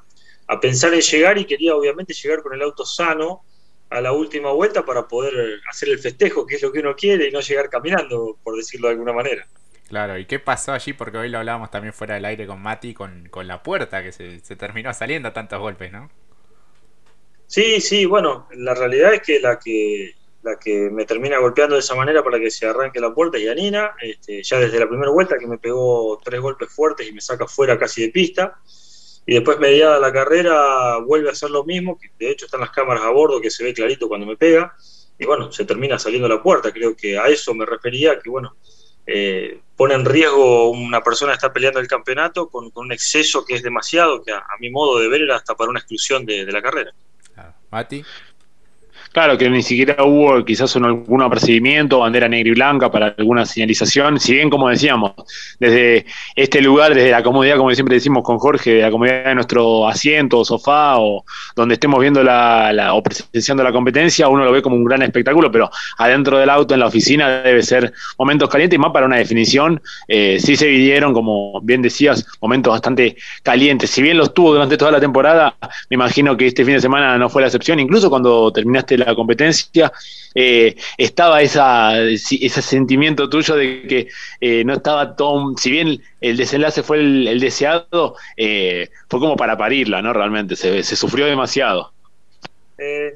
a 0.48 0.60
pensar 0.60 0.94
en 0.94 1.02
llegar 1.02 1.38
y 1.40 1.46
quería 1.46 1.76
obviamente 1.76 2.14
llegar 2.14 2.44
con 2.44 2.54
el 2.54 2.62
auto 2.62 2.86
sano 2.86 3.44
a 3.90 4.02
la 4.02 4.12
última 4.12 4.52
vuelta 4.52 4.86
para 4.86 5.08
poder 5.08 5.62
hacer 5.70 5.90
el 5.90 6.00
festejo, 6.00 6.46
que 6.46 6.56
es 6.56 6.62
lo 6.62 6.72
que 6.72 6.80
uno 6.80 6.96
quiere, 6.96 7.28
y 7.28 7.32
no 7.32 7.42
llegar 7.42 7.70
caminando, 7.70 8.38
por 8.44 8.56
decirlo 8.56 8.88
de 8.88 8.94
alguna 8.94 9.14
manera. 9.14 9.48
Claro, 9.88 10.20
¿y 10.20 10.26
qué 10.26 10.38
pasó 10.38 10.74
allí? 10.74 10.94
Porque 10.94 11.18
hoy 11.18 11.30
lo 11.30 11.40
hablábamos 11.40 11.72
también 11.72 11.94
fuera 11.94 12.14
del 12.14 12.26
aire 12.26 12.46
con 12.46 12.62
Mati, 12.62 12.94
con, 12.94 13.28
la 13.44 13.64
puerta, 13.64 14.04
que 14.04 14.12
se, 14.12 14.56
terminó 14.56 14.94
saliendo 14.94 15.30
a 15.30 15.34
tantos 15.34 15.60
golpes, 15.60 15.92
¿no? 15.92 16.12
Sí, 17.48 17.82
sí, 17.82 18.06
bueno, 18.06 18.48
la 18.52 18.76
realidad 18.76 19.16
es 19.16 19.22
que 19.24 19.40
la 19.40 19.58
que 19.58 20.14
la 20.42 20.58
que 20.58 20.90
me 20.90 21.06
termina 21.06 21.38
golpeando 21.38 21.76
de 21.76 21.82
esa 21.82 21.96
manera 21.96 22.24
para 22.24 22.40
que 22.40 22.50
se 22.50 22.66
arranque 22.66 23.00
la 23.00 23.14
puerta 23.14 23.38
es 23.38 23.44
Yanina, 23.44 23.92
este, 24.02 24.42
ya 24.42 24.60
desde 24.60 24.80
la 24.80 24.88
primera 24.88 25.12
vuelta 25.12 25.38
que 25.38 25.48
me 25.48 25.58
pegó 25.58 26.20
tres 26.24 26.40
golpes 26.40 26.70
fuertes 26.70 27.08
y 27.08 27.12
me 27.12 27.22
saca 27.22 27.48
fuera 27.48 27.78
casi 27.78 28.04
de 28.04 28.10
pista. 28.10 28.58
Y 29.26 29.34
después, 29.34 29.60
mediada 29.60 30.00
la 30.00 30.12
carrera, 30.12 30.98
vuelve 30.98 31.30
a 31.30 31.34
hacer 31.34 31.52
lo 31.52 31.64
mismo, 31.64 32.00
que 32.00 32.10
de 32.18 32.32
hecho 32.32 32.46
están 32.46 32.62
las 32.62 32.72
cámaras 32.72 33.04
a 33.04 33.10
bordo, 33.10 33.40
que 33.40 33.52
se 33.52 33.64
ve 33.64 33.74
clarito 33.74 34.08
cuando 34.08 34.26
me 34.26 34.38
pega. 34.38 34.74
Y 35.20 35.26
bueno, 35.26 35.52
se 35.52 35.66
termina 35.66 36.00
saliendo 36.00 36.28
la 36.28 36.42
puerta. 36.42 36.72
Creo 36.72 36.96
que 36.96 37.18
a 37.18 37.28
eso 37.28 37.54
me 37.54 37.66
refería, 37.66 38.18
que 38.20 38.30
bueno, 38.30 38.56
eh, 39.06 39.60
pone 39.76 39.94
en 39.94 40.06
riesgo 40.06 40.72
una 40.72 41.04
persona 41.04 41.34
que 41.34 41.36
está 41.36 41.54
peleando 41.54 41.80
el 41.80 41.88
campeonato 41.88 42.50
con, 42.50 42.72
un 42.74 42.92
exceso 42.92 43.46
que 43.46 43.56
es 43.56 43.62
demasiado, 43.62 44.24
que 44.24 44.32
a, 44.32 44.44
mi 44.60 44.72
modo 44.72 45.00
de 45.00 45.10
ver 45.10 45.22
era 45.22 45.36
hasta 45.36 45.54
para 45.54 45.70
una 45.70 45.80
exclusión 45.80 46.26
de, 46.26 46.46
de 46.46 46.52
la 46.52 46.62
carrera. 46.62 46.92
Mati. 47.72 48.04
Claro, 49.12 49.38
que 49.40 49.50
ni 49.50 49.64
siquiera 49.64 50.04
hubo 50.04 50.46
quizás 50.46 50.76
un, 50.76 50.86
algún 50.86 51.22
apercibimiento, 51.24 52.00
bandera 52.00 52.30
negra 52.30 52.50
y 52.50 52.54
blanca 52.54 52.92
para 52.92 53.16
alguna 53.18 53.44
señalización, 53.44 54.20
si 54.20 54.34
bien 54.34 54.52
como 54.52 54.70
decíamos, 54.70 55.14
desde 55.60 56.06
este 56.36 56.62
lugar, 56.62 56.94
desde 56.94 57.10
la 57.10 57.24
comodidad, 57.24 57.58
como 57.58 57.74
siempre 57.74 57.96
decimos 57.96 58.24
con 58.24 58.38
Jorge, 58.38 58.76
de 58.76 58.82
la 58.84 58.92
comodidad 58.92 59.26
de 59.26 59.36
nuestro 59.36 59.88
asiento 59.88 60.40
o 60.40 60.46
sofá 60.46 61.00
o 61.00 61.26
donde 61.56 61.74
estemos 61.74 62.00
viendo 62.00 62.24
la, 62.24 62.94
o 62.94 63.02
presenciando 63.02 63.64
la 63.64 63.72
competencia, 63.72 64.28
uno 64.28 64.46
lo 64.46 64.52
ve 64.52 64.62
como 64.62 64.76
un 64.76 64.86
gran 64.86 65.02
espectáculo, 65.02 65.52
pero 65.52 65.72
adentro 65.98 66.38
del 66.38 66.50
auto, 66.50 66.76
en 66.76 66.82
la 66.82 66.86
oficina, 66.86 67.42
debe 67.42 67.64
ser 67.64 67.92
momentos 68.20 68.48
calientes 68.48 68.78
y 68.78 68.80
más 68.80 68.92
para 68.92 69.08
una 69.08 69.18
definición. 69.18 69.82
Eh, 70.08 70.38
sí 70.40 70.56
se 70.56 70.68
vivieron, 70.68 71.14
como 71.14 71.60
bien 71.62 71.82
decías, 71.82 72.28
momentos 72.42 72.72
bastante 72.72 73.18
calientes. 73.42 73.90
Si 73.90 74.04
bien 74.04 74.18
los 74.18 74.36
tuvo 74.36 74.54
durante 74.54 74.78
toda 74.78 74.92
la 74.92 75.00
temporada, 75.00 75.56
me 75.90 75.96
imagino 75.96 76.38
que 76.38 76.46
este 76.46 76.64
fin 76.64 76.76
de 76.76 76.82
semana 76.82 77.18
no 77.18 77.28
fue 77.28 77.42
la 77.42 77.48
excepción, 77.48 77.80
incluso 77.80 78.10
cuando 78.10 78.52
terminaste 78.52 78.99
la 79.00 79.16
competencia, 79.16 79.92
eh, 80.36 80.76
estaba 80.98 81.42
esa, 81.42 82.00
ese 82.02 82.62
sentimiento 82.62 83.30
tuyo 83.30 83.56
de 83.56 83.88
que 83.88 84.08
eh, 84.40 84.64
no 84.64 84.74
estaba 84.74 85.16
todo, 85.16 85.58
si 85.58 85.72
bien 85.72 86.02
el 86.22 86.38
desenlace 86.38 86.84
fue 86.84 87.00
el, 87.00 87.40
deseado, 87.40 88.16
eh, 88.38 88.90
fue 89.10 89.20
como 89.20 89.36
para 89.36 89.58
parirla, 89.58 90.02
¿no? 90.02 90.14
Realmente, 90.14 90.56
se, 90.56 90.84
sufrió 90.84 91.26
demasiado. 91.26 91.92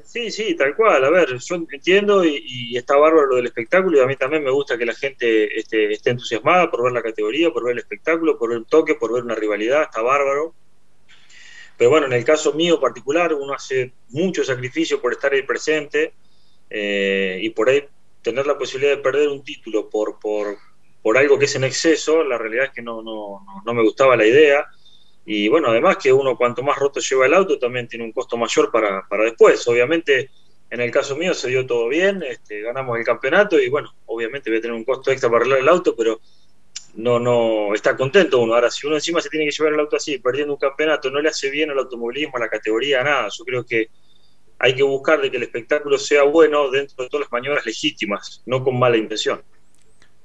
sí, 0.04 0.30
sí, 0.30 0.56
tal 0.56 0.74
cual. 0.74 1.04
A 1.04 1.10
ver, 1.10 1.28
yo 1.38 1.54
entiendo 1.54 2.24
y, 2.24 2.76
está 2.76 2.96
bárbaro 2.96 3.26
lo 3.26 3.36
del 3.36 3.46
espectáculo 3.46 3.98
y 3.98 4.00
a 4.00 4.06
mí 4.06 4.16
también 4.16 4.42
me 4.42 4.50
gusta 4.50 4.76
que 4.76 4.86
la 4.86 4.94
gente 4.94 5.58
esté, 5.58 5.92
esté 5.92 6.10
entusiasmada 6.10 6.70
por 6.70 6.82
ver 6.82 6.92
la 6.92 7.02
categoría, 7.02 7.50
por 7.50 7.64
ver 7.64 7.72
el 7.72 7.78
espectáculo, 7.78 8.38
por 8.38 8.50
ver 8.50 8.58
un 8.58 8.64
toque, 8.64 8.96
por 8.96 9.12
ver 9.12 9.22
una 9.22 9.34
rivalidad, 9.34 9.82
está 9.82 10.02
bárbaro. 10.02 10.54
Pero 11.76 11.90
bueno, 11.90 12.06
en 12.06 12.12
el 12.12 12.24
caso 12.24 12.52
mío 12.52 12.80
particular, 12.80 13.34
uno 13.34 13.52
hace 13.52 13.92
mucho 14.10 14.44
sacrificio 14.44 15.00
por 15.00 15.12
estar 15.12 15.32
ahí 15.32 15.42
presente 15.42 16.14
eh, 16.70 17.38
y 17.40 17.50
por 17.50 17.68
ahí 17.68 17.84
tener 18.22 18.46
la 18.46 18.56
posibilidad 18.56 18.96
de 18.96 19.02
perder 19.02 19.28
un 19.28 19.44
título 19.44 19.90
por, 19.90 20.18
por, 20.18 20.56
por 21.02 21.18
algo 21.18 21.38
que 21.38 21.44
es 21.44 21.54
en 21.56 21.64
exceso, 21.64 22.24
la 22.24 22.38
realidad 22.38 22.66
es 22.66 22.70
que 22.70 22.82
no, 22.82 23.02
no, 23.02 23.44
no, 23.64 23.74
me 23.74 23.82
gustaba 23.82 24.16
la 24.16 24.26
idea. 24.26 24.66
Y 25.26 25.48
bueno, 25.48 25.68
además 25.68 25.96
que 25.96 26.12
uno 26.12 26.36
cuanto 26.36 26.62
más 26.62 26.78
roto 26.78 27.00
lleva 27.00 27.26
el 27.26 27.34
auto 27.34 27.58
también 27.58 27.88
tiene 27.88 28.04
un 28.04 28.12
costo 28.12 28.36
mayor 28.36 28.70
para, 28.70 29.06
para 29.08 29.24
después. 29.24 29.66
Obviamente, 29.68 30.30
en 30.70 30.80
el 30.80 30.90
caso 30.90 31.16
mío 31.16 31.34
se 31.34 31.48
dio 31.48 31.66
todo 31.66 31.88
bien, 31.88 32.22
este, 32.22 32.60
ganamos 32.60 32.98
el 32.98 33.04
campeonato 33.04 33.60
y 33.60 33.68
bueno, 33.68 33.94
obviamente 34.06 34.50
voy 34.50 34.58
a 34.58 34.62
tener 34.62 34.76
un 34.76 34.84
costo 34.84 35.10
extra 35.10 35.28
para 35.28 35.40
arreglar 35.40 35.60
el 35.60 35.68
auto, 35.68 35.94
pero 35.96 36.20
no, 36.96 37.18
no 37.18 37.74
está 37.74 37.96
contento 37.96 38.40
uno. 38.40 38.54
Ahora, 38.54 38.70
si 38.70 38.86
uno 38.86 38.96
encima 38.96 39.20
se 39.20 39.28
tiene 39.28 39.46
que 39.46 39.52
llevar 39.52 39.72
el 39.72 39.80
auto 39.80 39.96
así, 39.96 40.18
perdiendo 40.18 40.54
un 40.54 40.58
campeonato, 40.58 41.10
no 41.10 41.20
le 41.20 41.28
hace 41.28 41.50
bien 41.50 41.70
al 41.70 41.78
automovilismo, 41.78 42.36
a 42.36 42.40
la 42.40 42.48
categoría, 42.48 43.02
nada. 43.02 43.28
Yo 43.36 43.44
creo 43.44 43.64
que 43.64 43.88
hay 44.58 44.74
que 44.74 44.82
buscar 44.82 45.20
de 45.20 45.30
que 45.30 45.36
el 45.36 45.42
espectáculo 45.42 45.98
sea 45.98 46.22
bueno 46.22 46.70
dentro 46.70 47.04
de 47.04 47.10
todas 47.10 47.26
las 47.26 47.32
maniobras 47.32 47.66
legítimas, 47.66 48.42
no 48.46 48.62
con 48.62 48.78
mala 48.78 48.96
intención. 48.96 49.42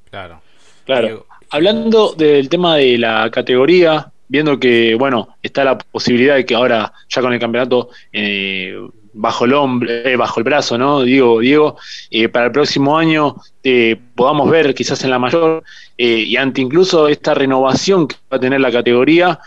Claro. 0.09 0.41
Claro. 0.85 1.25
Hablando 1.51 2.13
del 2.13 2.49
tema 2.49 2.77
de 2.77 2.97
la 2.97 3.29
categoría, 3.31 4.11
viendo 4.27 4.59
que, 4.59 4.95
bueno, 4.95 5.35
está 5.41 5.63
la 5.63 5.77
posibilidad 5.77 6.35
de 6.35 6.45
que 6.45 6.55
ahora, 6.55 6.93
ya 7.07 7.21
con 7.21 7.33
el 7.33 7.39
campeonato 7.39 7.89
eh, 8.11 8.75
bajo 9.13 9.45
el 9.45 9.53
hombre, 9.53 10.11
eh, 10.11 10.15
bajo 10.15 10.39
el 10.39 10.43
brazo, 10.43 10.77
¿no? 10.77 11.01
Diego, 11.01 11.39
Diego, 11.39 11.77
eh, 12.09 12.29
para 12.29 12.47
el 12.47 12.51
próximo 12.51 12.97
año 12.97 13.35
eh, 13.63 13.97
podamos 14.15 14.49
ver 14.49 14.73
quizás 14.73 15.03
en 15.03 15.09
la 15.09 15.19
mayor 15.19 15.63
y 15.97 16.37
ante 16.37 16.61
incluso 16.61 17.09
esta 17.09 17.33
renovación 17.33 18.07
que 18.07 18.15
va 18.31 18.37
a 18.37 18.39
tener 18.39 18.61
la 18.61 18.71
categoría, 18.71 19.37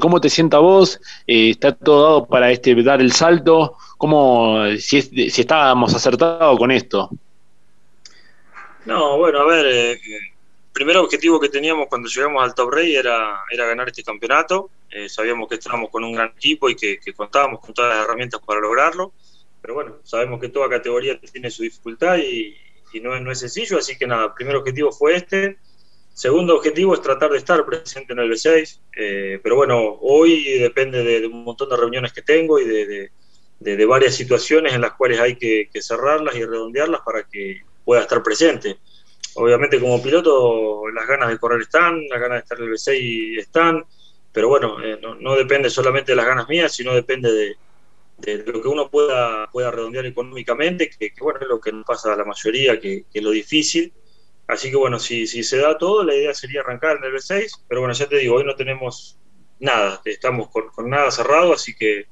¿cómo 0.00 0.20
te 0.20 0.28
sienta 0.28 0.58
vos? 0.58 1.00
¿Está 1.24 1.72
todo 1.72 2.02
dado 2.02 2.26
para 2.26 2.50
este 2.50 2.74
dar 2.82 3.00
el 3.00 3.12
salto? 3.12 3.76
¿Cómo, 3.96 4.64
si, 4.76 5.02
si 5.02 5.40
estábamos 5.40 5.94
acertados 5.94 6.58
con 6.58 6.72
esto? 6.72 7.10
No, 8.86 9.18
bueno, 9.18 9.38
a 9.38 9.46
ver, 9.46 10.00
primer 10.72 10.96
objetivo 10.96 11.38
que 11.38 11.48
teníamos 11.48 11.86
cuando 11.88 12.08
llegamos 12.08 12.42
al 12.42 12.54
Top 12.56 12.72
Rey 12.72 12.96
era, 12.96 13.42
era 13.52 13.66
ganar 13.66 13.88
este 13.88 14.02
campeonato. 14.02 14.70
Eh, 14.96 15.08
sabíamos 15.08 15.48
que 15.48 15.56
estábamos 15.56 15.90
con 15.90 16.04
un 16.04 16.12
gran 16.12 16.28
equipo 16.28 16.70
y 16.70 16.76
que, 16.76 17.00
contábamos 17.16 17.58
con 17.58 17.74
todas 17.74 17.96
las 17.96 18.04
herramientas 18.04 18.40
para 18.46 18.60
lograrlo. 18.60 19.12
Pero 19.60 19.74
bueno, 19.74 19.98
sabemos 20.04 20.40
que 20.40 20.50
toda 20.50 20.68
categoría 20.68 21.18
tiene 21.20 21.50
su 21.50 21.64
dificultad 21.64 22.18
y, 22.18 22.56
no, 23.02 23.18
no, 23.18 23.32
es 23.32 23.40
sencillo. 23.40 23.76
Así 23.76 23.98
que 23.98 24.06
nada, 24.06 24.32
primer 24.32 24.54
objetivo 24.54 24.92
fue 24.92 25.16
este. 25.16 25.58
Segundo 26.12 26.54
objetivo 26.54 26.94
es 26.94 27.02
tratar 27.02 27.32
de 27.32 27.38
estar 27.38 27.66
presente 27.66 28.12
en 28.12 28.20
el 28.20 28.30
B6. 28.30 28.80
Eh, 28.96 29.40
pero 29.42 29.56
bueno, 29.56 29.98
hoy 30.00 30.58
depende 30.60 31.02
de, 31.02 31.26
un 31.26 31.42
montón 31.42 31.68
de 31.70 31.76
reuniones 31.76 32.12
que 32.12 32.22
tengo 32.22 32.60
y 32.60 32.64
de, 32.64 33.10
de 33.58 33.86
varias 33.86 34.14
situaciones 34.14 34.74
en 34.74 34.82
las 34.82 34.92
cuales 34.92 35.18
hay 35.18 35.34
que, 35.34 35.68
que 35.72 35.82
cerrarlas 35.82 36.36
y 36.36 36.44
redondearlas 36.44 37.00
para 37.00 37.24
que 37.24 37.62
pueda 37.84 38.02
estar 38.02 38.22
presente 38.22 38.76
obviamente 39.34 39.80
como 39.80 40.02
piloto 40.02 40.88
las 40.90 41.06
ganas 41.06 41.28
de 41.28 41.38
correr 41.38 41.62
están, 41.62 42.06
las 42.08 42.20
ganas 42.20 42.36
de 42.36 42.40
estar 42.40 42.58
en 42.58 42.64
el 42.64 42.70
B6 42.70 43.38
están, 43.38 43.84
pero 44.34 44.48
bueno, 44.48 44.82
eh, 44.82 45.00
no, 45.00 45.36
depende 45.36 45.70
solamente 45.70 46.10
de 46.10 46.16
las 46.16 46.26
ganas 46.26 46.48
mías, 46.48 46.72
sino 46.72 46.92
depende 46.92 47.30
de, 47.32 48.44
lo 48.44 48.60
que 48.60 48.66
uno 48.68 48.90
pueda, 48.90 49.48
pueda 49.52 49.70
redondear 49.70 50.06
económicamente, 50.06 50.90
que, 50.90 51.12
bueno, 51.20 51.38
es 51.40 51.46
lo 51.46 51.60
que 51.60 51.70
nos 51.70 51.86
pasa 51.86 52.12
a 52.12 52.16
la 52.16 52.24
mayoría, 52.24 52.80
que, 52.80 53.04
es 53.14 53.22
lo 53.22 53.30
difícil. 53.30 53.92
Así 54.48 54.70
que 54.70 54.76
bueno, 54.76 54.98
si, 54.98 55.28
si 55.28 55.44
se 55.44 55.58
da 55.58 55.78
todo, 55.78 56.02
la 56.02 56.16
idea 56.16 56.34
sería 56.34 56.62
arrancar 56.62 56.96
en 56.96 57.04
el 57.04 57.12
B6, 57.12 57.62
pero 57.68 57.80
bueno, 57.80 57.94
ya 57.94 58.08
te 58.08 58.16
digo, 58.16 58.34
hoy 58.34 58.44
no 58.44 58.56
tenemos 58.56 59.16
nada, 59.60 60.02
estamos 60.04 60.48
con, 60.50 60.90
nada 60.90 61.12
cerrado, 61.12 61.52
así 61.52 61.74
que 61.76 62.08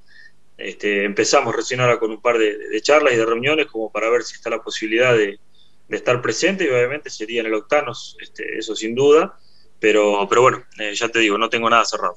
este, 0.56 1.04
empezamos 1.04 1.56
recién 1.56 1.80
ahora 1.80 1.98
con 1.98 2.12
un 2.12 2.22
par 2.22 2.38
de 2.38 2.80
charlas 2.82 3.14
y 3.14 3.16
de 3.16 3.26
reuniones 3.26 3.66
como 3.66 3.90
para 3.90 4.08
ver 4.10 4.22
si 4.22 4.36
está 4.36 4.48
la 4.48 4.62
posibilidad 4.62 5.12
de, 5.14 5.40
estar 5.88 6.22
presente 6.22 6.64
y 6.64 6.68
obviamente 6.68 7.10
sería 7.10 7.40
en 7.40 7.48
el 7.48 7.54
Octanos, 7.54 8.16
este, 8.20 8.56
eso 8.56 8.74
sin 8.74 8.94
duda, 8.94 9.38
pero, 9.82 10.26
pero 10.28 10.42
bueno, 10.42 10.64
eh, 10.78 10.94
ya 10.94 11.08
te 11.08 11.18
digo, 11.18 11.36
no 11.36 11.50
tengo 11.50 11.68
nada 11.68 11.84
cerrado. 11.84 12.14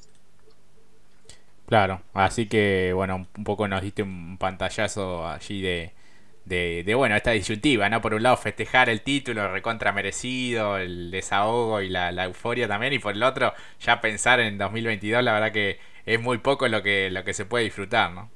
Claro, 1.66 2.00
así 2.14 2.46
que 2.46 2.92
bueno, 2.94 3.26
un 3.36 3.44
poco 3.44 3.66
nos 3.66 3.82
diste 3.82 4.04
un 4.04 4.38
pantallazo 4.38 5.26
allí 5.26 5.60
de, 5.60 5.92
de, 6.44 6.94
bueno, 6.94 7.16
esta 7.16 7.32
disyuntiva, 7.32 7.88
¿no? 7.88 8.00
Por 8.00 8.14
un 8.14 8.22
lado 8.22 8.36
festejar 8.36 8.88
el 8.88 9.02
título 9.02 9.52
recontra 9.52 9.90
merecido, 9.90 10.78
el 10.78 11.10
desahogo 11.10 11.82
y 11.82 11.88
la, 11.88 12.24
euforia 12.24 12.68
también, 12.68 12.92
y 12.92 13.00
por 13.00 13.14
el 13.14 13.22
otro 13.24 13.52
ya 13.80 14.00
pensar 14.00 14.38
en 14.38 14.58
2022, 14.58 15.24
la 15.24 15.32
verdad 15.32 15.52
que 15.52 15.80
es 16.06 16.20
muy 16.20 16.38
poco 16.38 16.68
lo 16.68 16.84
que, 16.84 17.10
lo 17.10 17.24
que 17.24 17.34
se 17.34 17.46
puede 17.46 17.64
disfrutar, 17.64 18.12
¿no? 18.12 18.30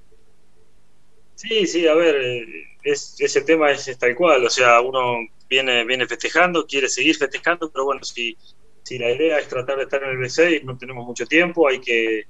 Sí, 1.36 1.68
sí, 1.68 1.86
a 1.86 1.94
ver, 1.94 2.16
eh, 2.16 2.46
es, 2.82 3.14
ese 3.20 3.42
tema 3.42 3.70
es, 3.70 3.96
tal 3.96 4.16
cual, 4.16 4.44
o 4.44 4.50
sea, 4.50 4.80
uno 4.80 5.18
viene, 5.48 5.84
viene 5.84 6.04
festejando, 6.08 6.66
quiere 6.66 6.88
seguir 6.88 7.16
festejando, 7.16 7.70
pero 7.70 7.84
bueno, 7.84 8.02
si, 8.02 8.36
si 8.90 8.98
la 8.98 9.08
idea 9.08 9.38
es 9.38 9.46
tratar 9.46 9.76
de 9.76 9.84
estar 9.84 10.02
en 10.02 10.10
el 10.10 10.18
B6, 10.18 10.64
no 10.64 10.76
tenemos 10.76 11.06
mucho 11.06 11.24
tiempo, 11.24 11.68
hay 11.68 11.80
que, 11.80 12.24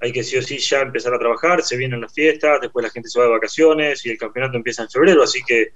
hay 0.00 0.12
que 0.12 0.24
sí 0.24 0.38
o 0.38 0.42
sí 0.42 0.56
ya 0.56 0.80
empezar 0.80 1.12
a 1.12 1.18
trabajar, 1.18 1.62
se 1.62 1.76
vienen 1.76 2.00
las 2.00 2.14
fiestas, 2.14 2.58
después 2.62 2.82
la 2.82 2.90
gente 2.90 3.10
se 3.10 3.18
va 3.18 3.26
de 3.26 3.32
vacaciones 3.32 4.06
y 4.06 4.12
el 4.12 4.16
campeonato 4.16 4.56
empieza 4.56 4.82
en 4.82 4.88
febrero, 4.88 5.22
así 5.22 5.42
que 5.46 5.72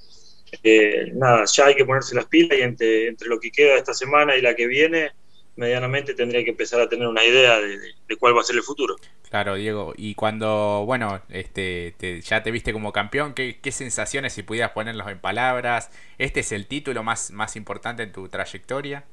eh, 0.62 1.12
nada, 1.12 1.44
ya 1.44 1.66
hay 1.66 1.74
que 1.74 1.84
ponerse 1.84 2.14
las 2.14 2.24
pilas 2.24 2.56
y 2.58 2.62
entre, 2.62 3.08
entre 3.08 3.28
lo 3.28 3.38
que 3.38 3.50
queda 3.50 3.74
esta 3.74 3.92
semana 3.92 4.34
y 4.34 4.40
la 4.40 4.56
que 4.56 4.66
viene, 4.66 5.10
medianamente 5.56 6.14
tendría 6.14 6.42
que 6.42 6.52
empezar 6.52 6.80
a 6.80 6.88
tener 6.88 7.06
una 7.06 7.22
idea 7.22 7.60
de, 7.60 8.16
cuál 8.18 8.34
va 8.34 8.40
a 8.40 8.44
ser 8.44 8.56
el 8.56 8.62
futuro. 8.62 8.96
Claro, 9.28 9.56
Diego. 9.56 9.92
Y 9.94 10.14
cuando, 10.14 10.84
bueno, 10.86 11.20
este, 11.28 11.94
ya 12.22 12.42
te 12.42 12.50
viste 12.50 12.72
como 12.72 12.94
campeón, 12.94 13.34
¿qué, 13.34 13.72
sensaciones, 13.72 14.32
si 14.32 14.42
pudieras 14.42 14.70
ponerlos 14.70 15.06
en 15.08 15.18
palabras? 15.18 15.90
¿Este 16.16 16.40
es 16.40 16.52
el 16.52 16.66
título 16.66 17.02
más, 17.02 17.30
más 17.30 17.56
importante 17.56 18.02
en 18.04 18.12
tu 18.12 18.26
trayectoria? 18.30 19.04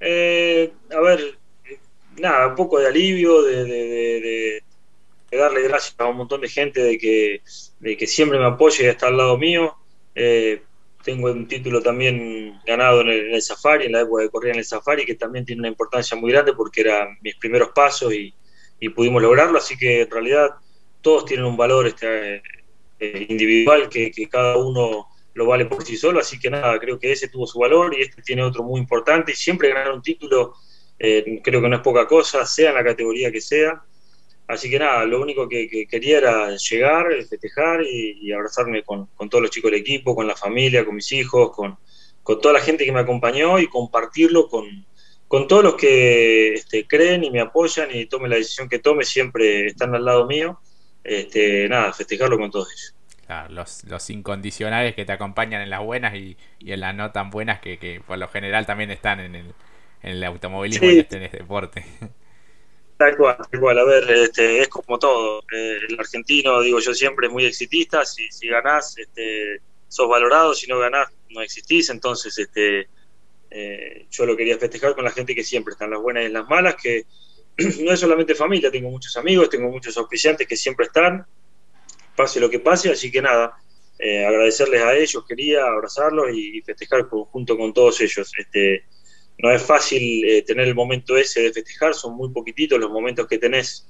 Eh, 0.00 0.72
a 0.90 1.00
ver, 1.00 1.38
nada, 2.18 2.48
un 2.48 2.54
poco 2.56 2.78
de 2.78 2.86
alivio, 2.86 3.42
de, 3.42 4.62
darle 5.30 5.62
gracias 5.62 5.94
a 5.98 6.06
un 6.06 6.16
montón 6.16 6.40
de 6.40 6.48
gente 6.48 6.82
de 6.82 6.98
que, 6.98 8.06
siempre 8.06 8.38
me 8.38 8.46
apoya 8.46 8.84
y 8.84 8.88
está 8.88 9.08
al 9.08 9.18
lado 9.18 9.38
mío. 9.38 9.76
Eh, 10.14 10.62
tengo 11.04 11.30
un 11.30 11.48
título 11.48 11.82
también 11.82 12.60
ganado 12.66 13.00
en 13.02 13.08
el, 13.08 13.42
Safari, 13.42 13.86
en 13.86 13.92
la 13.92 14.02
época 14.02 14.22
de 14.22 14.30
correr 14.30 14.52
en 14.52 14.58
el 14.58 14.64
Safari, 14.64 15.04
que 15.04 15.14
también 15.14 15.44
tiene 15.44 15.60
una 15.60 15.68
importancia 15.68 16.16
muy 16.16 16.32
grande 16.32 16.52
porque 16.52 16.82
eran 16.82 17.18
mis 17.22 17.36
primeros 17.36 17.70
pasos 17.70 18.12
y, 18.12 18.34
pudimos 18.94 19.20
lograrlo, 19.20 19.58
así 19.58 19.76
que 19.76 20.02
en 20.02 20.10
realidad 20.10 20.54
todos 21.02 21.26
tienen 21.26 21.44
un 21.44 21.56
valor 21.56 21.86
este, 21.86 22.42
eh, 22.98 23.26
individual 23.28 23.90
que, 23.90 24.10
cada 24.30 24.56
uno 24.56 25.06
lo 25.40 25.46
vale 25.46 25.64
por 25.64 25.82
sí 25.82 25.96
solo, 25.96 26.20
así 26.20 26.38
que 26.38 26.50
nada, 26.50 26.78
creo 26.78 26.98
que 26.98 27.12
ese 27.12 27.28
tuvo 27.28 27.46
su 27.46 27.58
valor 27.58 27.96
y 27.96 28.02
este 28.02 28.20
tiene 28.20 28.42
otro 28.42 28.62
muy 28.62 28.78
importante 28.78 29.32
y 29.32 29.34
siempre 29.34 29.70
ganar 29.70 29.90
un 29.90 30.02
título 30.02 30.52
eh, 30.98 31.40
creo 31.42 31.62
que 31.62 31.68
no 31.70 31.76
es 31.76 31.82
poca 31.82 32.06
cosa, 32.06 32.44
sea 32.44 32.68
en 32.68 32.74
la 32.74 32.84
categoría 32.84 33.32
que 33.32 33.40
sea. 33.40 33.82
Así 34.46 34.68
que 34.68 34.78
nada, 34.78 35.06
lo 35.06 35.18
único 35.22 35.48
que, 35.48 35.86
quería 35.88 36.18
era 36.18 36.54
llegar, 36.56 37.06
festejar 37.26 37.82
y, 37.82 38.30
abrazarme 38.32 38.82
con, 38.82 39.08
todos 39.30 39.40
los 39.40 39.50
chicos 39.50 39.70
del 39.70 39.80
equipo, 39.80 40.14
con 40.14 40.26
la 40.26 40.36
familia, 40.36 40.84
con 40.84 40.96
mis 40.96 41.10
hijos, 41.12 41.52
con, 41.52 41.78
toda 42.22 42.52
la 42.52 42.60
gente 42.60 42.84
que 42.84 42.92
me 42.92 43.00
acompañó 43.00 43.58
y 43.58 43.66
compartirlo 43.66 44.46
con, 44.46 44.84
todos 45.48 45.64
los 45.64 45.74
que 45.76 46.52
este, 46.52 46.86
creen 46.86 47.24
y 47.24 47.30
me 47.30 47.40
apoyan 47.40 47.88
y 47.96 48.04
tomen 48.04 48.28
la 48.28 48.36
decisión 48.36 48.68
que 48.68 48.78
tome, 48.78 49.04
siempre 49.04 49.68
están 49.68 49.94
al 49.94 50.04
lado 50.04 50.26
mío. 50.26 50.60
Este, 51.02 51.66
nada, 51.66 51.94
festejarlo 51.94 52.36
con 52.36 52.50
todos 52.50 52.68
ellos. 52.72 52.99
Claro, 53.30 53.54
los, 53.54 53.84
los 53.84 54.10
incondicionales 54.10 54.96
que 54.96 55.04
te 55.04 55.12
acompañan 55.12 55.62
en 55.62 55.70
las 55.70 55.84
buenas 55.84 56.16
y, 56.16 56.36
en 56.66 56.80
las 56.80 56.96
no 56.96 57.12
tan 57.12 57.30
buenas 57.30 57.60
que, 57.60 58.02
por 58.04 58.18
lo 58.18 58.26
general 58.26 58.66
también 58.66 58.90
están 58.90 59.20
en 59.20 59.36
el, 59.36 59.54
en 60.02 60.10
el 60.16 60.24
automovilismo 60.24 60.90
y 60.90 60.94
en 60.94 60.98
este 60.98 61.20
deporte. 61.20 61.84
Tal 62.96 63.16
cual, 63.16 63.36
tal 63.36 63.60
cual. 63.60 63.78
A 63.78 63.84
ver, 63.84 64.10
este, 64.10 64.62
es 64.62 64.68
como 64.68 64.98
todo. 64.98 65.44
Eh, 65.52 65.78
el 65.88 66.00
argentino, 66.00 66.60
digo 66.60 66.80
yo 66.80 66.92
siempre, 66.92 67.28
es 67.28 67.32
muy 67.32 67.44
exitista. 67.44 68.04
Si, 68.04 68.28
si 68.32 68.48
ganás, 68.48 68.98
este, 68.98 69.60
sos 69.86 70.08
valorado. 70.08 70.52
Si 70.52 70.66
no 70.66 70.80
ganás, 70.80 71.08
no 71.28 71.40
existís. 71.40 71.88
Entonces, 71.88 72.36
este, 72.36 72.88
eh, 73.48 74.06
yo 74.10 74.26
lo 74.26 74.36
quería 74.36 74.58
festejar 74.58 74.96
con 74.96 75.04
la 75.04 75.12
gente 75.12 75.36
que 75.36 75.44
siempre 75.44 75.70
están 75.70 75.90
las 75.90 76.00
buenas 76.00 76.24
y 76.24 76.30
las 76.30 76.48
malas, 76.48 76.74
que 76.74 77.06
no 77.80 77.92
es 77.92 78.00
solamente 78.00 78.34
familia, 78.34 78.72
tengo 78.72 78.90
muchos 78.90 79.16
amigos, 79.16 79.50
tengo 79.50 79.68
muchos 79.70 79.96
auspiciantes 79.96 80.48
que 80.48 80.56
siempre 80.56 80.86
están, 80.86 81.24
pase 82.16 82.40
lo 82.40 82.50
que 82.50 82.58
pase, 82.58 82.90
así 82.90 83.10
que 83.10 83.22
nada, 83.22 83.56
eh, 83.98 84.24
agradecerles 84.24 84.82
a 84.82 84.94
ellos, 84.94 85.24
quería 85.26 85.64
abrazarlos 85.66 86.28
y 86.34 86.60
festejar 86.62 87.08
junto 87.08 87.56
con 87.56 87.72
todos 87.72 88.00
ellos. 88.00 88.32
Este, 88.36 88.84
no 89.38 89.50
es 89.50 89.62
fácil 89.62 90.24
eh, 90.24 90.42
tener 90.42 90.68
el 90.68 90.74
momento 90.74 91.16
ese 91.16 91.42
de 91.42 91.52
festejar, 91.52 91.94
son 91.94 92.14
muy 92.16 92.30
poquititos 92.30 92.78
los 92.78 92.90
momentos 92.90 93.26
que 93.26 93.38
tenés 93.38 93.86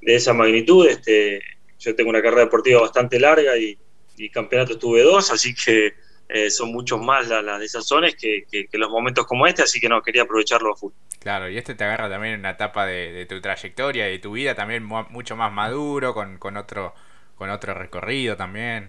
de 0.00 0.14
esa 0.14 0.32
magnitud. 0.32 0.86
Este, 0.88 1.40
yo 1.78 1.94
tengo 1.94 2.10
una 2.10 2.22
carrera 2.22 2.44
deportiva 2.44 2.80
bastante 2.80 3.18
larga 3.18 3.56
y, 3.56 3.76
y 4.16 4.30
campeonatos 4.30 4.78
tuve 4.78 5.02
dos, 5.02 5.30
así 5.30 5.54
que 5.54 5.94
eh, 6.28 6.50
son 6.50 6.72
muchos 6.72 7.00
más 7.00 7.28
las, 7.28 7.44
las 7.44 7.60
desazones 7.60 8.14
que, 8.16 8.44
que, 8.50 8.78
los 8.78 8.90
momentos 8.90 9.26
como 9.26 9.46
este, 9.46 9.62
así 9.62 9.80
que 9.80 9.88
no, 9.88 10.00
quería 10.00 10.22
aprovecharlo 10.22 10.72
a 10.72 10.76
full. 10.76 10.92
Claro, 11.18 11.50
y 11.50 11.58
este 11.58 11.74
te 11.74 11.84
agarra 11.84 12.08
también 12.08 12.38
una 12.38 12.50
etapa 12.50 12.86
de, 12.86 13.26
tu 13.28 13.40
trayectoria, 13.40 14.06
de 14.06 14.18
tu 14.18 14.32
vida 14.32 14.54
también 14.54 14.82
mucho 14.84 15.36
más 15.36 15.52
maduro, 15.52 16.14
con, 16.14 16.38
con, 16.38 16.56
otro, 16.56 16.94
con 17.42 17.50
otro 17.50 17.74
recorrido 17.74 18.36
también. 18.36 18.88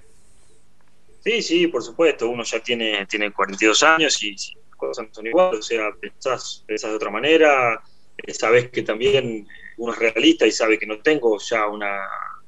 Sí, 1.23 1.41
sí, 1.41 1.65
por 1.65 1.81
supuesto, 1.81 2.29
uno 2.29 2.43
ya 2.43 2.59
tiene, 2.59 3.03
tiene 3.07 3.33
42 3.33 3.81
años 3.81 4.21
y 4.21 4.35
cosas 4.77 5.07
no 5.07 5.11
son 5.11 5.25
iguales, 5.25 5.59
o 5.59 5.63
sea, 5.63 5.89
pensás, 5.99 6.63
de 6.67 6.95
otra 6.95 7.09
manera, 7.09 7.81
eh, 8.15 8.31
sabes 8.31 8.69
que 8.69 8.83
también 8.83 9.47
uno 9.77 9.91
es 9.91 9.97
realista 9.97 10.45
y 10.45 10.51
sabe 10.51 10.77
que 10.77 10.85
no 10.85 10.99
tengo 10.99 11.39
ya 11.39 11.65
una 11.67 11.97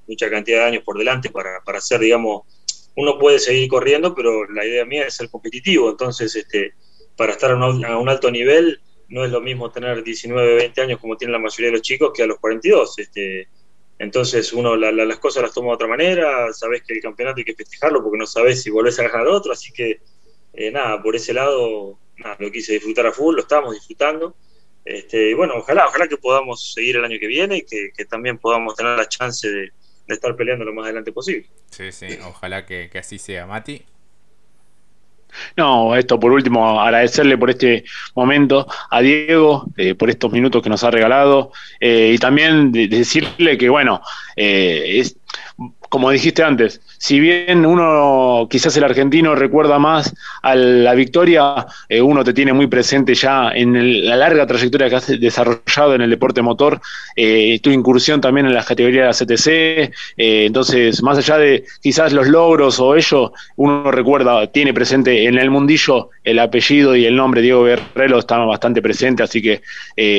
mucha 0.07 0.29
cantidad 0.29 0.59
de 0.59 0.65
años 0.65 0.83
por 0.83 0.95
delante 0.95 1.31
para, 1.31 1.61
para 1.65 1.79
hacer, 1.79 1.99
digamos, 2.01 2.43
uno 2.95 3.17
puede 3.17 3.39
seguir 3.39 3.67
corriendo, 3.67 4.13
pero 4.13 4.47
la 4.51 4.63
idea 4.63 4.85
mía 4.85 5.07
es 5.07 5.15
ser 5.15 5.31
competitivo, 5.31 5.89
entonces, 5.89 6.35
este, 6.35 6.75
para 7.17 7.31
estar 7.31 7.49
a 7.49 7.55
un, 7.97 8.09
alto 8.09 8.29
nivel, 8.29 8.79
no 9.07 9.25
es 9.25 9.31
lo 9.31 9.41
mismo 9.41 9.71
tener 9.71 10.03
19, 10.03 10.53
20 10.53 10.81
años 10.81 10.99
como 10.99 11.17
tienen 11.17 11.31
la 11.31 11.39
mayoría 11.39 11.69
de 11.71 11.77
los 11.77 11.81
chicos 11.81 12.11
que 12.13 12.21
a 12.21 12.27
los 12.27 12.37
42. 12.37 12.99
Este, 12.99 13.47
entonces 13.97 14.51
uno 14.53 14.75
las 14.75 15.19
cosas 15.19 15.43
las 15.43 15.53
toma 15.53 15.69
de 15.69 15.75
otra 15.75 15.87
manera, 15.87 16.51
sabes 16.51 16.83
que 16.83 16.93
el 16.93 17.01
campeonato 17.01 17.39
hay 17.39 17.45
que 17.45 17.55
festejarlo 17.55 18.03
porque 18.03 18.17
no 18.17 18.25
sabes 18.25 18.61
si 18.61 18.69
volvés 18.69 18.99
a 18.99 19.07
ganar 19.07 19.27
otro, 19.27 19.53
así 19.53 19.71
que 19.71 20.01
eh, 20.53 20.71
nada, 20.71 21.01
por 21.01 21.15
ese 21.15 21.33
lado 21.33 21.99
lo 22.39 22.51
quise 22.51 22.73
disfrutar 22.73 23.07
a 23.07 23.11
full, 23.11 23.35
lo 23.35 23.41
estamos 23.41 23.73
disfrutando. 23.73 24.35
Este, 24.83 25.33
bueno, 25.33 25.55
ojalá, 25.57 25.87
ojalá 25.87 26.07
que 26.07 26.17
podamos 26.17 26.73
seguir 26.73 26.97
el 26.97 27.05
año 27.05 27.17
que 27.19 27.27
viene 27.27 27.57
y 27.57 27.65
que, 27.65 28.05
también 28.05 28.37
podamos 28.37 28.75
tener 28.75 28.97
la 28.97 29.09
chance 29.09 29.49
de, 29.49 29.71
estar 30.07 30.35
peleando 30.35 30.63
lo 30.63 30.73
más 30.73 30.85
adelante 30.85 31.11
posible. 31.11 31.47
Sí, 31.71 31.91
sí, 31.91 32.07
ojalá 32.23 32.65
que, 32.65 32.89
así 32.97 33.17
sea. 33.17 33.47
Mati. 33.47 33.83
No, 35.55 35.95
esto 35.95 36.19
por 36.19 36.31
último, 36.31 36.79
agradecerle 36.79 37.37
por 37.37 37.49
este 37.49 37.83
momento 38.15 38.67
a 38.89 39.01
Diego, 39.01 39.65
eh, 39.77 39.95
por 39.95 40.09
estos 40.09 40.31
minutos 40.31 40.61
que 40.61 40.69
nos 40.69 40.83
ha 40.83 40.91
regalado, 40.91 41.51
eh, 41.79 42.11
y 42.15 42.17
también 42.17 42.71
decirle 42.71 43.57
que, 43.57 43.69
bueno, 43.69 44.01
eh, 44.35 44.99
es, 44.99 45.17
como 45.95 46.11
dijiste 46.11 46.43
antes, 46.43 46.81
si 46.97 47.21
bien 47.21 47.65
uno, 47.65 48.49
quizás 48.51 48.75
el 48.75 48.83
argentino 48.83 49.33
recuerda 49.33 49.79
más 49.79 50.13
a 50.41 50.53
la 50.53 50.93
victoria, 50.93 51.67
eh, 51.87 52.01
uno 52.01 52.21
te 52.25 52.33
tiene 52.33 52.51
muy 52.51 52.67
presente 52.67 53.15
ya 53.15 53.51
en 53.55 54.05
la 54.05 54.17
larga 54.17 54.45
trayectoria 54.45 54.89
que 54.89 54.95
has 54.97 55.07
desarrollado 55.07 55.95
en 55.95 56.01
el 56.01 56.09
deporte 56.09 56.41
motor, 56.41 56.81
eh, 57.15 57.61
tu 57.63 57.69
incursión 57.69 58.19
también 58.19 58.45
en 58.45 58.53
las 58.53 58.65
categorías 58.65 59.17
de 59.17 59.25
la 59.25 59.35
CTC, 59.35 59.47
eh, 60.17 60.45
entonces 60.47 61.01
más 61.01 61.17
allá 61.17 61.37
de 61.37 61.63
quizás 61.81 62.11
los 62.11 62.27
logros 62.27 62.77
o 62.81 62.93
ello, 62.93 63.31
uno 63.55 63.89
recuerda, 63.89 64.47
tiene 64.47 64.73
presente 64.73 65.27
en 65.27 65.37
el 65.37 65.49
mundillo 65.49 66.09
el 66.25 66.39
apellido 66.39 66.97
y 66.97 67.05
el 67.05 67.15
nombre 67.15 67.41
Diego 67.41 67.63
Guerrero 67.63 68.19
está 68.19 68.37
bastante 68.39 68.81
presente, 68.81 69.23
así 69.23 69.41
que 69.41 69.61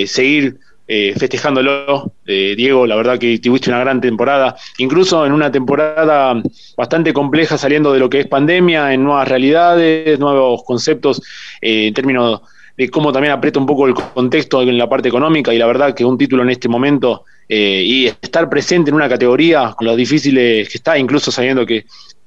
seguir 0.07 0.57
eh, 0.89 1.15
festejándolo. 1.19 2.13
Eh, 2.27 2.55
Diego, 2.57 2.87
la 2.87 2.95
verdad 2.95 3.19
que 3.19 3.39
tuviste 3.39 3.71
una 3.71 3.81
gran 3.81 4.01
temporada, 4.01 4.57
incluso 4.79 5.27
en 5.27 5.33
una 5.33 5.51
temporada 5.51 6.41
bastante 6.77 7.13
compleja 7.13 7.59
saliendo 7.59 7.93
de 7.93 7.99
lo 7.99 8.09
que 8.09 8.21
es 8.21 8.29
pandemia, 8.29 8.93
en 8.93 9.03
nuevas 9.03 9.27
realidades, 9.27 10.19
nuevos 10.21 10.63
conceptos, 10.65 11.23
eh, 11.61 11.89
en 11.89 11.95
términos 11.95 12.43
de 12.77 12.89
cómo 12.89 13.13
también 13.13 13.33
aprieta 13.33 13.59
un 13.59 13.67
poco 13.67 13.87
el 13.87 13.95
contexto 13.95 14.63
en 14.63 14.79
la 14.79 14.89
parte 14.89 15.09
económica 15.09 15.53
y 15.53 15.59
la 15.59 15.67
verdad 15.67 15.95
que 15.95 16.05
un 16.05 16.19
título 16.19 16.43
en 16.43 16.51
este 16.51 16.69
momento 16.69 17.25
y 17.49 18.07
estar 18.07 18.51
presente 18.51 18.91
en 18.91 18.97
una 18.97 19.09
categoría 19.09 19.73
con 19.77 19.87
lo 19.87 19.95
difíciles 19.95 20.69
que 20.69 20.79
está, 20.79 20.99
incluso 20.99 21.31
sabiendo 21.31 21.65
que 21.65 21.87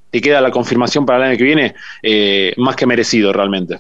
te 0.10 0.22
queda 0.22 0.40
la 0.40 0.50
confirmación 0.50 1.06
para 1.06 1.20
el 1.20 1.24
año 1.26 1.38
que 1.38 1.44
viene, 1.44 1.76
más 2.58 2.76
que 2.78 2.86
merecido 2.88 3.32
realmente. 3.34 3.80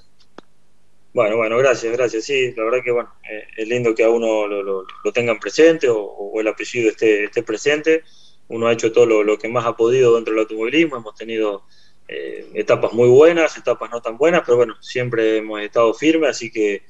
Bueno, 1.11 1.37
bueno, 1.37 1.57
gracias, 1.57 1.91
gracias. 1.93 2.25
Sí, 2.25 2.53
la 2.55 2.63
verdad 2.65 2.79
que 2.83 2.91
bueno, 2.91 3.11
eh, 3.29 3.43
es 3.57 3.67
lindo 3.67 3.95
que 3.95 4.03
a 4.03 4.09
uno 4.09 4.47
lo, 4.47 4.85
tengan 5.11 5.39
presente 5.39 5.87
o, 5.89 6.39
el 6.39 6.47
apellido 6.47 6.89
esté, 6.89 7.23
esté 7.25 7.41
presente. 7.41 8.03
Uno 8.47 8.67
ha 8.67 8.73
hecho 8.73 8.91
todo 8.91 9.05
lo, 9.05 9.37
que 9.39 9.47
más 9.47 9.65
ha 9.65 9.75
podido 9.75 10.15
dentro 10.15 10.33
del 10.33 10.41
automovilismo. 10.41 10.97
Hemos 10.97 11.15
tenido 11.15 11.63
eh, 12.07 12.47
etapas 12.53 12.93
muy 12.93 13.09
buenas, 13.09 13.57
etapas 13.57 13.89
no 13.91 14.01
tan 14.01 14.17
buenas, 14.17 14.43
pero 14.45 14.57
bueno, 14.57 14.75
siempre 14.81 15.37
hemos 15.37 15.61
estado 15.61 15.93
firmes, 15.95 16.31
así 16.31 16.51
que, 16.51 16.83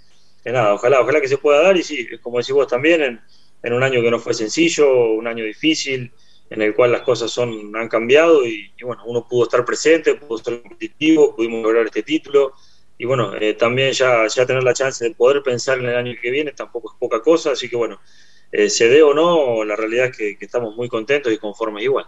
nada, 0.46 0.74
ojalá, 0.74 1.02
ojalá 1.02 1.22
que 1.22 1.28
se 1.30 1.38
pueda 1.38 1.62
dar. 1.62 1.78
Y 1.78 1.84
sí, 1.84 2.08
como 2.22 2.40
decís 2.40 2.54
vos 2.54 2.68
también, 2.68 3.22
en, 3.64 3.74
un 3.74 3.84
año 3.84 4.02
que 4.02 4.12
no 4.12 4.20
fue 4.20 4.34
sencillo, 4.34 5.12
un 5.14 5.28
año 5.28 5.46
difícil, 5.46 6.12
en 6.50 6.62
el 6.62 6.76
cual 6.76 6.92
las 6.92 7.04
cosas 7.04 7.32
son, 7.32 7.74
han 7.76 7.88
cambiado 7.88 8.46
y, 8.46 8.74
y 8.78 8.84
bueno, 8.84 9.04
uno 9.06 9.26
pudo 9.30 9.44
estar 9.44 9.64
presente, 9.64 10.16
pudo 10.16 10.40
estar 10.40 10.62
competitivo, 10.62 11.36
pudimos 11.36 11.64
lograr 11.64 11.86
este 11.86 12.04
título 12.04 12.54
y 13.00 13.06
bueno, 13.06 13.34
eh, 13.34 13.54
también 13.54 13.94
ya, 13.94 14.28
ya 14.28 14.46
tener 14.46 14.62
la 14.62 14.74
chance 14.74 15.06
de 15.06 15.16
poder 15.16 15.42
pensar 15.42 15.80
en 15.80 15.86
el 15.86 15.96
año 15.96 16.14
que 16.22 16.30
viene 16.30 16.52
tampoco 16.52 16.92
es 16.92 17.00
poca 17.00 17.22
cosa, 17.22 17.52
así 17.52 17.70
que 17.70 17.78
bueno, 17.78 17.98
eh, 18.52 18.70
se 18.70 18.90
dé 18.90 19.02
o 19.02 19.14
no, 19.14 19.64
la 19.64 19.78
realidad 19.78 20.08
es 20.08 20.18
que, 20.18 20.38
estamos 20.42 20.76
muy 20.76 20.90
contentos 20.90 21.32
y 21.32 21.38
conformes 21.38 21.86
igual. 21.86 22.08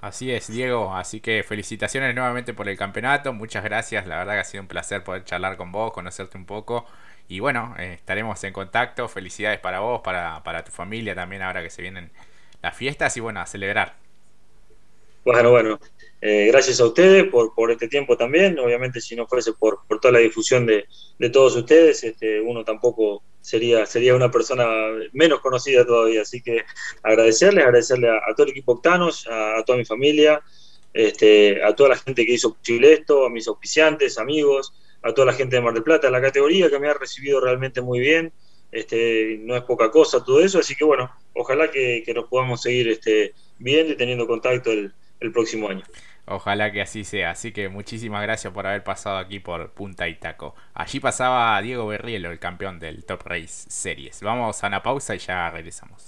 Así 0.00 0.32
es, 0.32 0.50
Diego, 0.50 0.94
así 0.94 1.20
que 1.20 1.42
felicitaciones 1.42 2.14
nuevamente 2.14 2.54
por 2.54 2.66
el 2.66 2.78
campeonato, 2.78 3.34
muchas 3.34 3.62
gracias, 3.62 4.06
la 4.06 4.16
verdad 4.16 4.32
que 4.34 4.40
ha 4.40 4.44
sido 4.44 4.62
un 4.62 4.68
placer 4.68 5.04
poder 5.04 5.22
charlar 5.24 5.58
con 5.58 5.70
vos, 5.70 5.92
conocerte 5.92 6.38
un 6.38 6.46
poco 6.46 6.86
y 7.28 7.40
bueno, 7.40 7.74
eh, 7.78 7.92
estaremos 7.92 8.42
en 8.44 8.54
contacto, 8.54 9.08
felicidades 9.08 9.60
para 9.60 9.80
vos, 9.80 10.00
para, 10.00 10.42
para 10.44 10.64
tu 10.64 10.72
familia 10.72 11.14
también 11.14 11.42
ahora 11.42 11.62
que 11.62 11.68
se 11.68 11.82
vienen 11.82 12.10
las 12.62 12.74
fiestas 12.74 13.14
y 13.18 13.20
bueno, 13.20 13.40
a 13.40 13.46
celebrar. 13.46 13.96
Bueno, 15.26 15.50
bueno, 15.50 15.80
eh, 16.28 16.48
gracias 16.48 16.80
a 16.80 16.86
ustedes 16.86 17.28
por, 17.28 17.54
por 17.54 17.70
este 17.70 17.86
tiempo 17.86 18.16
también. 18.16 18.58
Obviamente, 18.58 19.00
si 19.00 19.14
no 19.14 19.28
fuese 19.28 19.52
por, 19.52 19.86
por 19.86 20.00
toda 20.00 20.10
la 20.10 20.18
difusión 20.18 20.66
de, 20.66 20.86
de 21.20 21.30
todos 21.30 21.54
ustedes, 21.54 22.02
este, 22.02 22.40
uno 22.40 22.64
tampoco 22.64 23.22
sería, 23.40 23.86
sería 23.86 24.16
una 24.16 24.28
persona 24.28 24.66
menos 25.12 25.38
conocida 25.38 25.86
todavía. 25.86 26.22
Así 26.22 26.42
que 26.42 26.64
agradecerles, 27.04 27.64
agradecerle 27.64 28.08
a, 28.08 28.34
todo 28.34 28.46
el 28.46 28.50
equipo 28.50 28.72
Octanos, 28.72 29.24
a, 29.30 29.62
toda 29.64 29.78
mi 29.78 29.84
familia, 29.84 30.42
este, 30.92 31.62
a 31.62 31.76
toda 31.76 31.90
la 31.90 31.96
gente 31.96 32.26
que 32.26 32.32
hizo 32.32 32.54
posible 32.54 32.92
esto, 32.92 33.24
a 33.24 33.30
mis 33.30 33.46
auspiciantes, 33.46 34.18
amigos, 34.18 34.72
a 35.02 35.14
toda 35.14 35.26
la 35.26 35.32
gente 35.32 35.54
de 35.54 35.62
Mar 35.62 35.74
del 35.74 35.84
Plata, 35.84 36.10
la 36.10 36.20
categoría 36.20 36.68
que 36.68 36.80
me 36.80 36.88
ha 36.88 36.94
recibido 36.94 37.40
realmente 37.40 37.80
muy 37.80 38.00
bien. 38.00 38.32
Este, 38.72 39.38
no 39.42 39.54
es 39.54 39.62
poca 39.62 39.92
cosa 39.92 40.24
todo 40.24 40.40
eso, 40.40 40.58
así 40.58 40.74
que 40.74 40.84
bueno, 40.84 41.08
ojalá 41.34 41.70
que, 41.70 42.02
que 42.04 42.12
nos 42.12 42.24
podamos 42.24 42.62
seguir 42.62 42.88
este, 42.88 43.32
viendo 43.58 43.92
y 43.92 43.96
teniendo 43.96 44.26
contacto 44.26 44.72
el, 44.72 44.92
el 45.20 45.32
próximo 45.32 45.68
año. 45.68 45.84
Ojalá 46.26 46.72
que 46.72 46.82
así 46.82 47.04
sea. 47.04 47.30
Así 47.30 47.52
que 47.52 47.68
muchísimas 47.68 48.22
gracias 48.22 48.52
por 48.52 48.66
haber 48.66 48.84
pasado 48.84 49.18
aquí 49.18 49.40
por 49.40 49.70
Punta 49.72 50.08
y 50.08 50.16
Taco. 50.16 50.54
Allí 50.74 51.00
pasaba 51.00 51.60
Diego 51.62 51.86
Berrielo, 51.86 52.30
el 52.30 52.38
campeón 52.38 52.78
del 52.78 53.04
Top 53.04 53.22
Race 53.24 53.70
Series. 53.70 54.20
Vamos 54.22 54.62
a 54.62 54.66
una 54.66 54.82
pausa 54.82 55.14
y 55.14 55.18
ya 55.18 55.50
regresamos. 55.50 56.04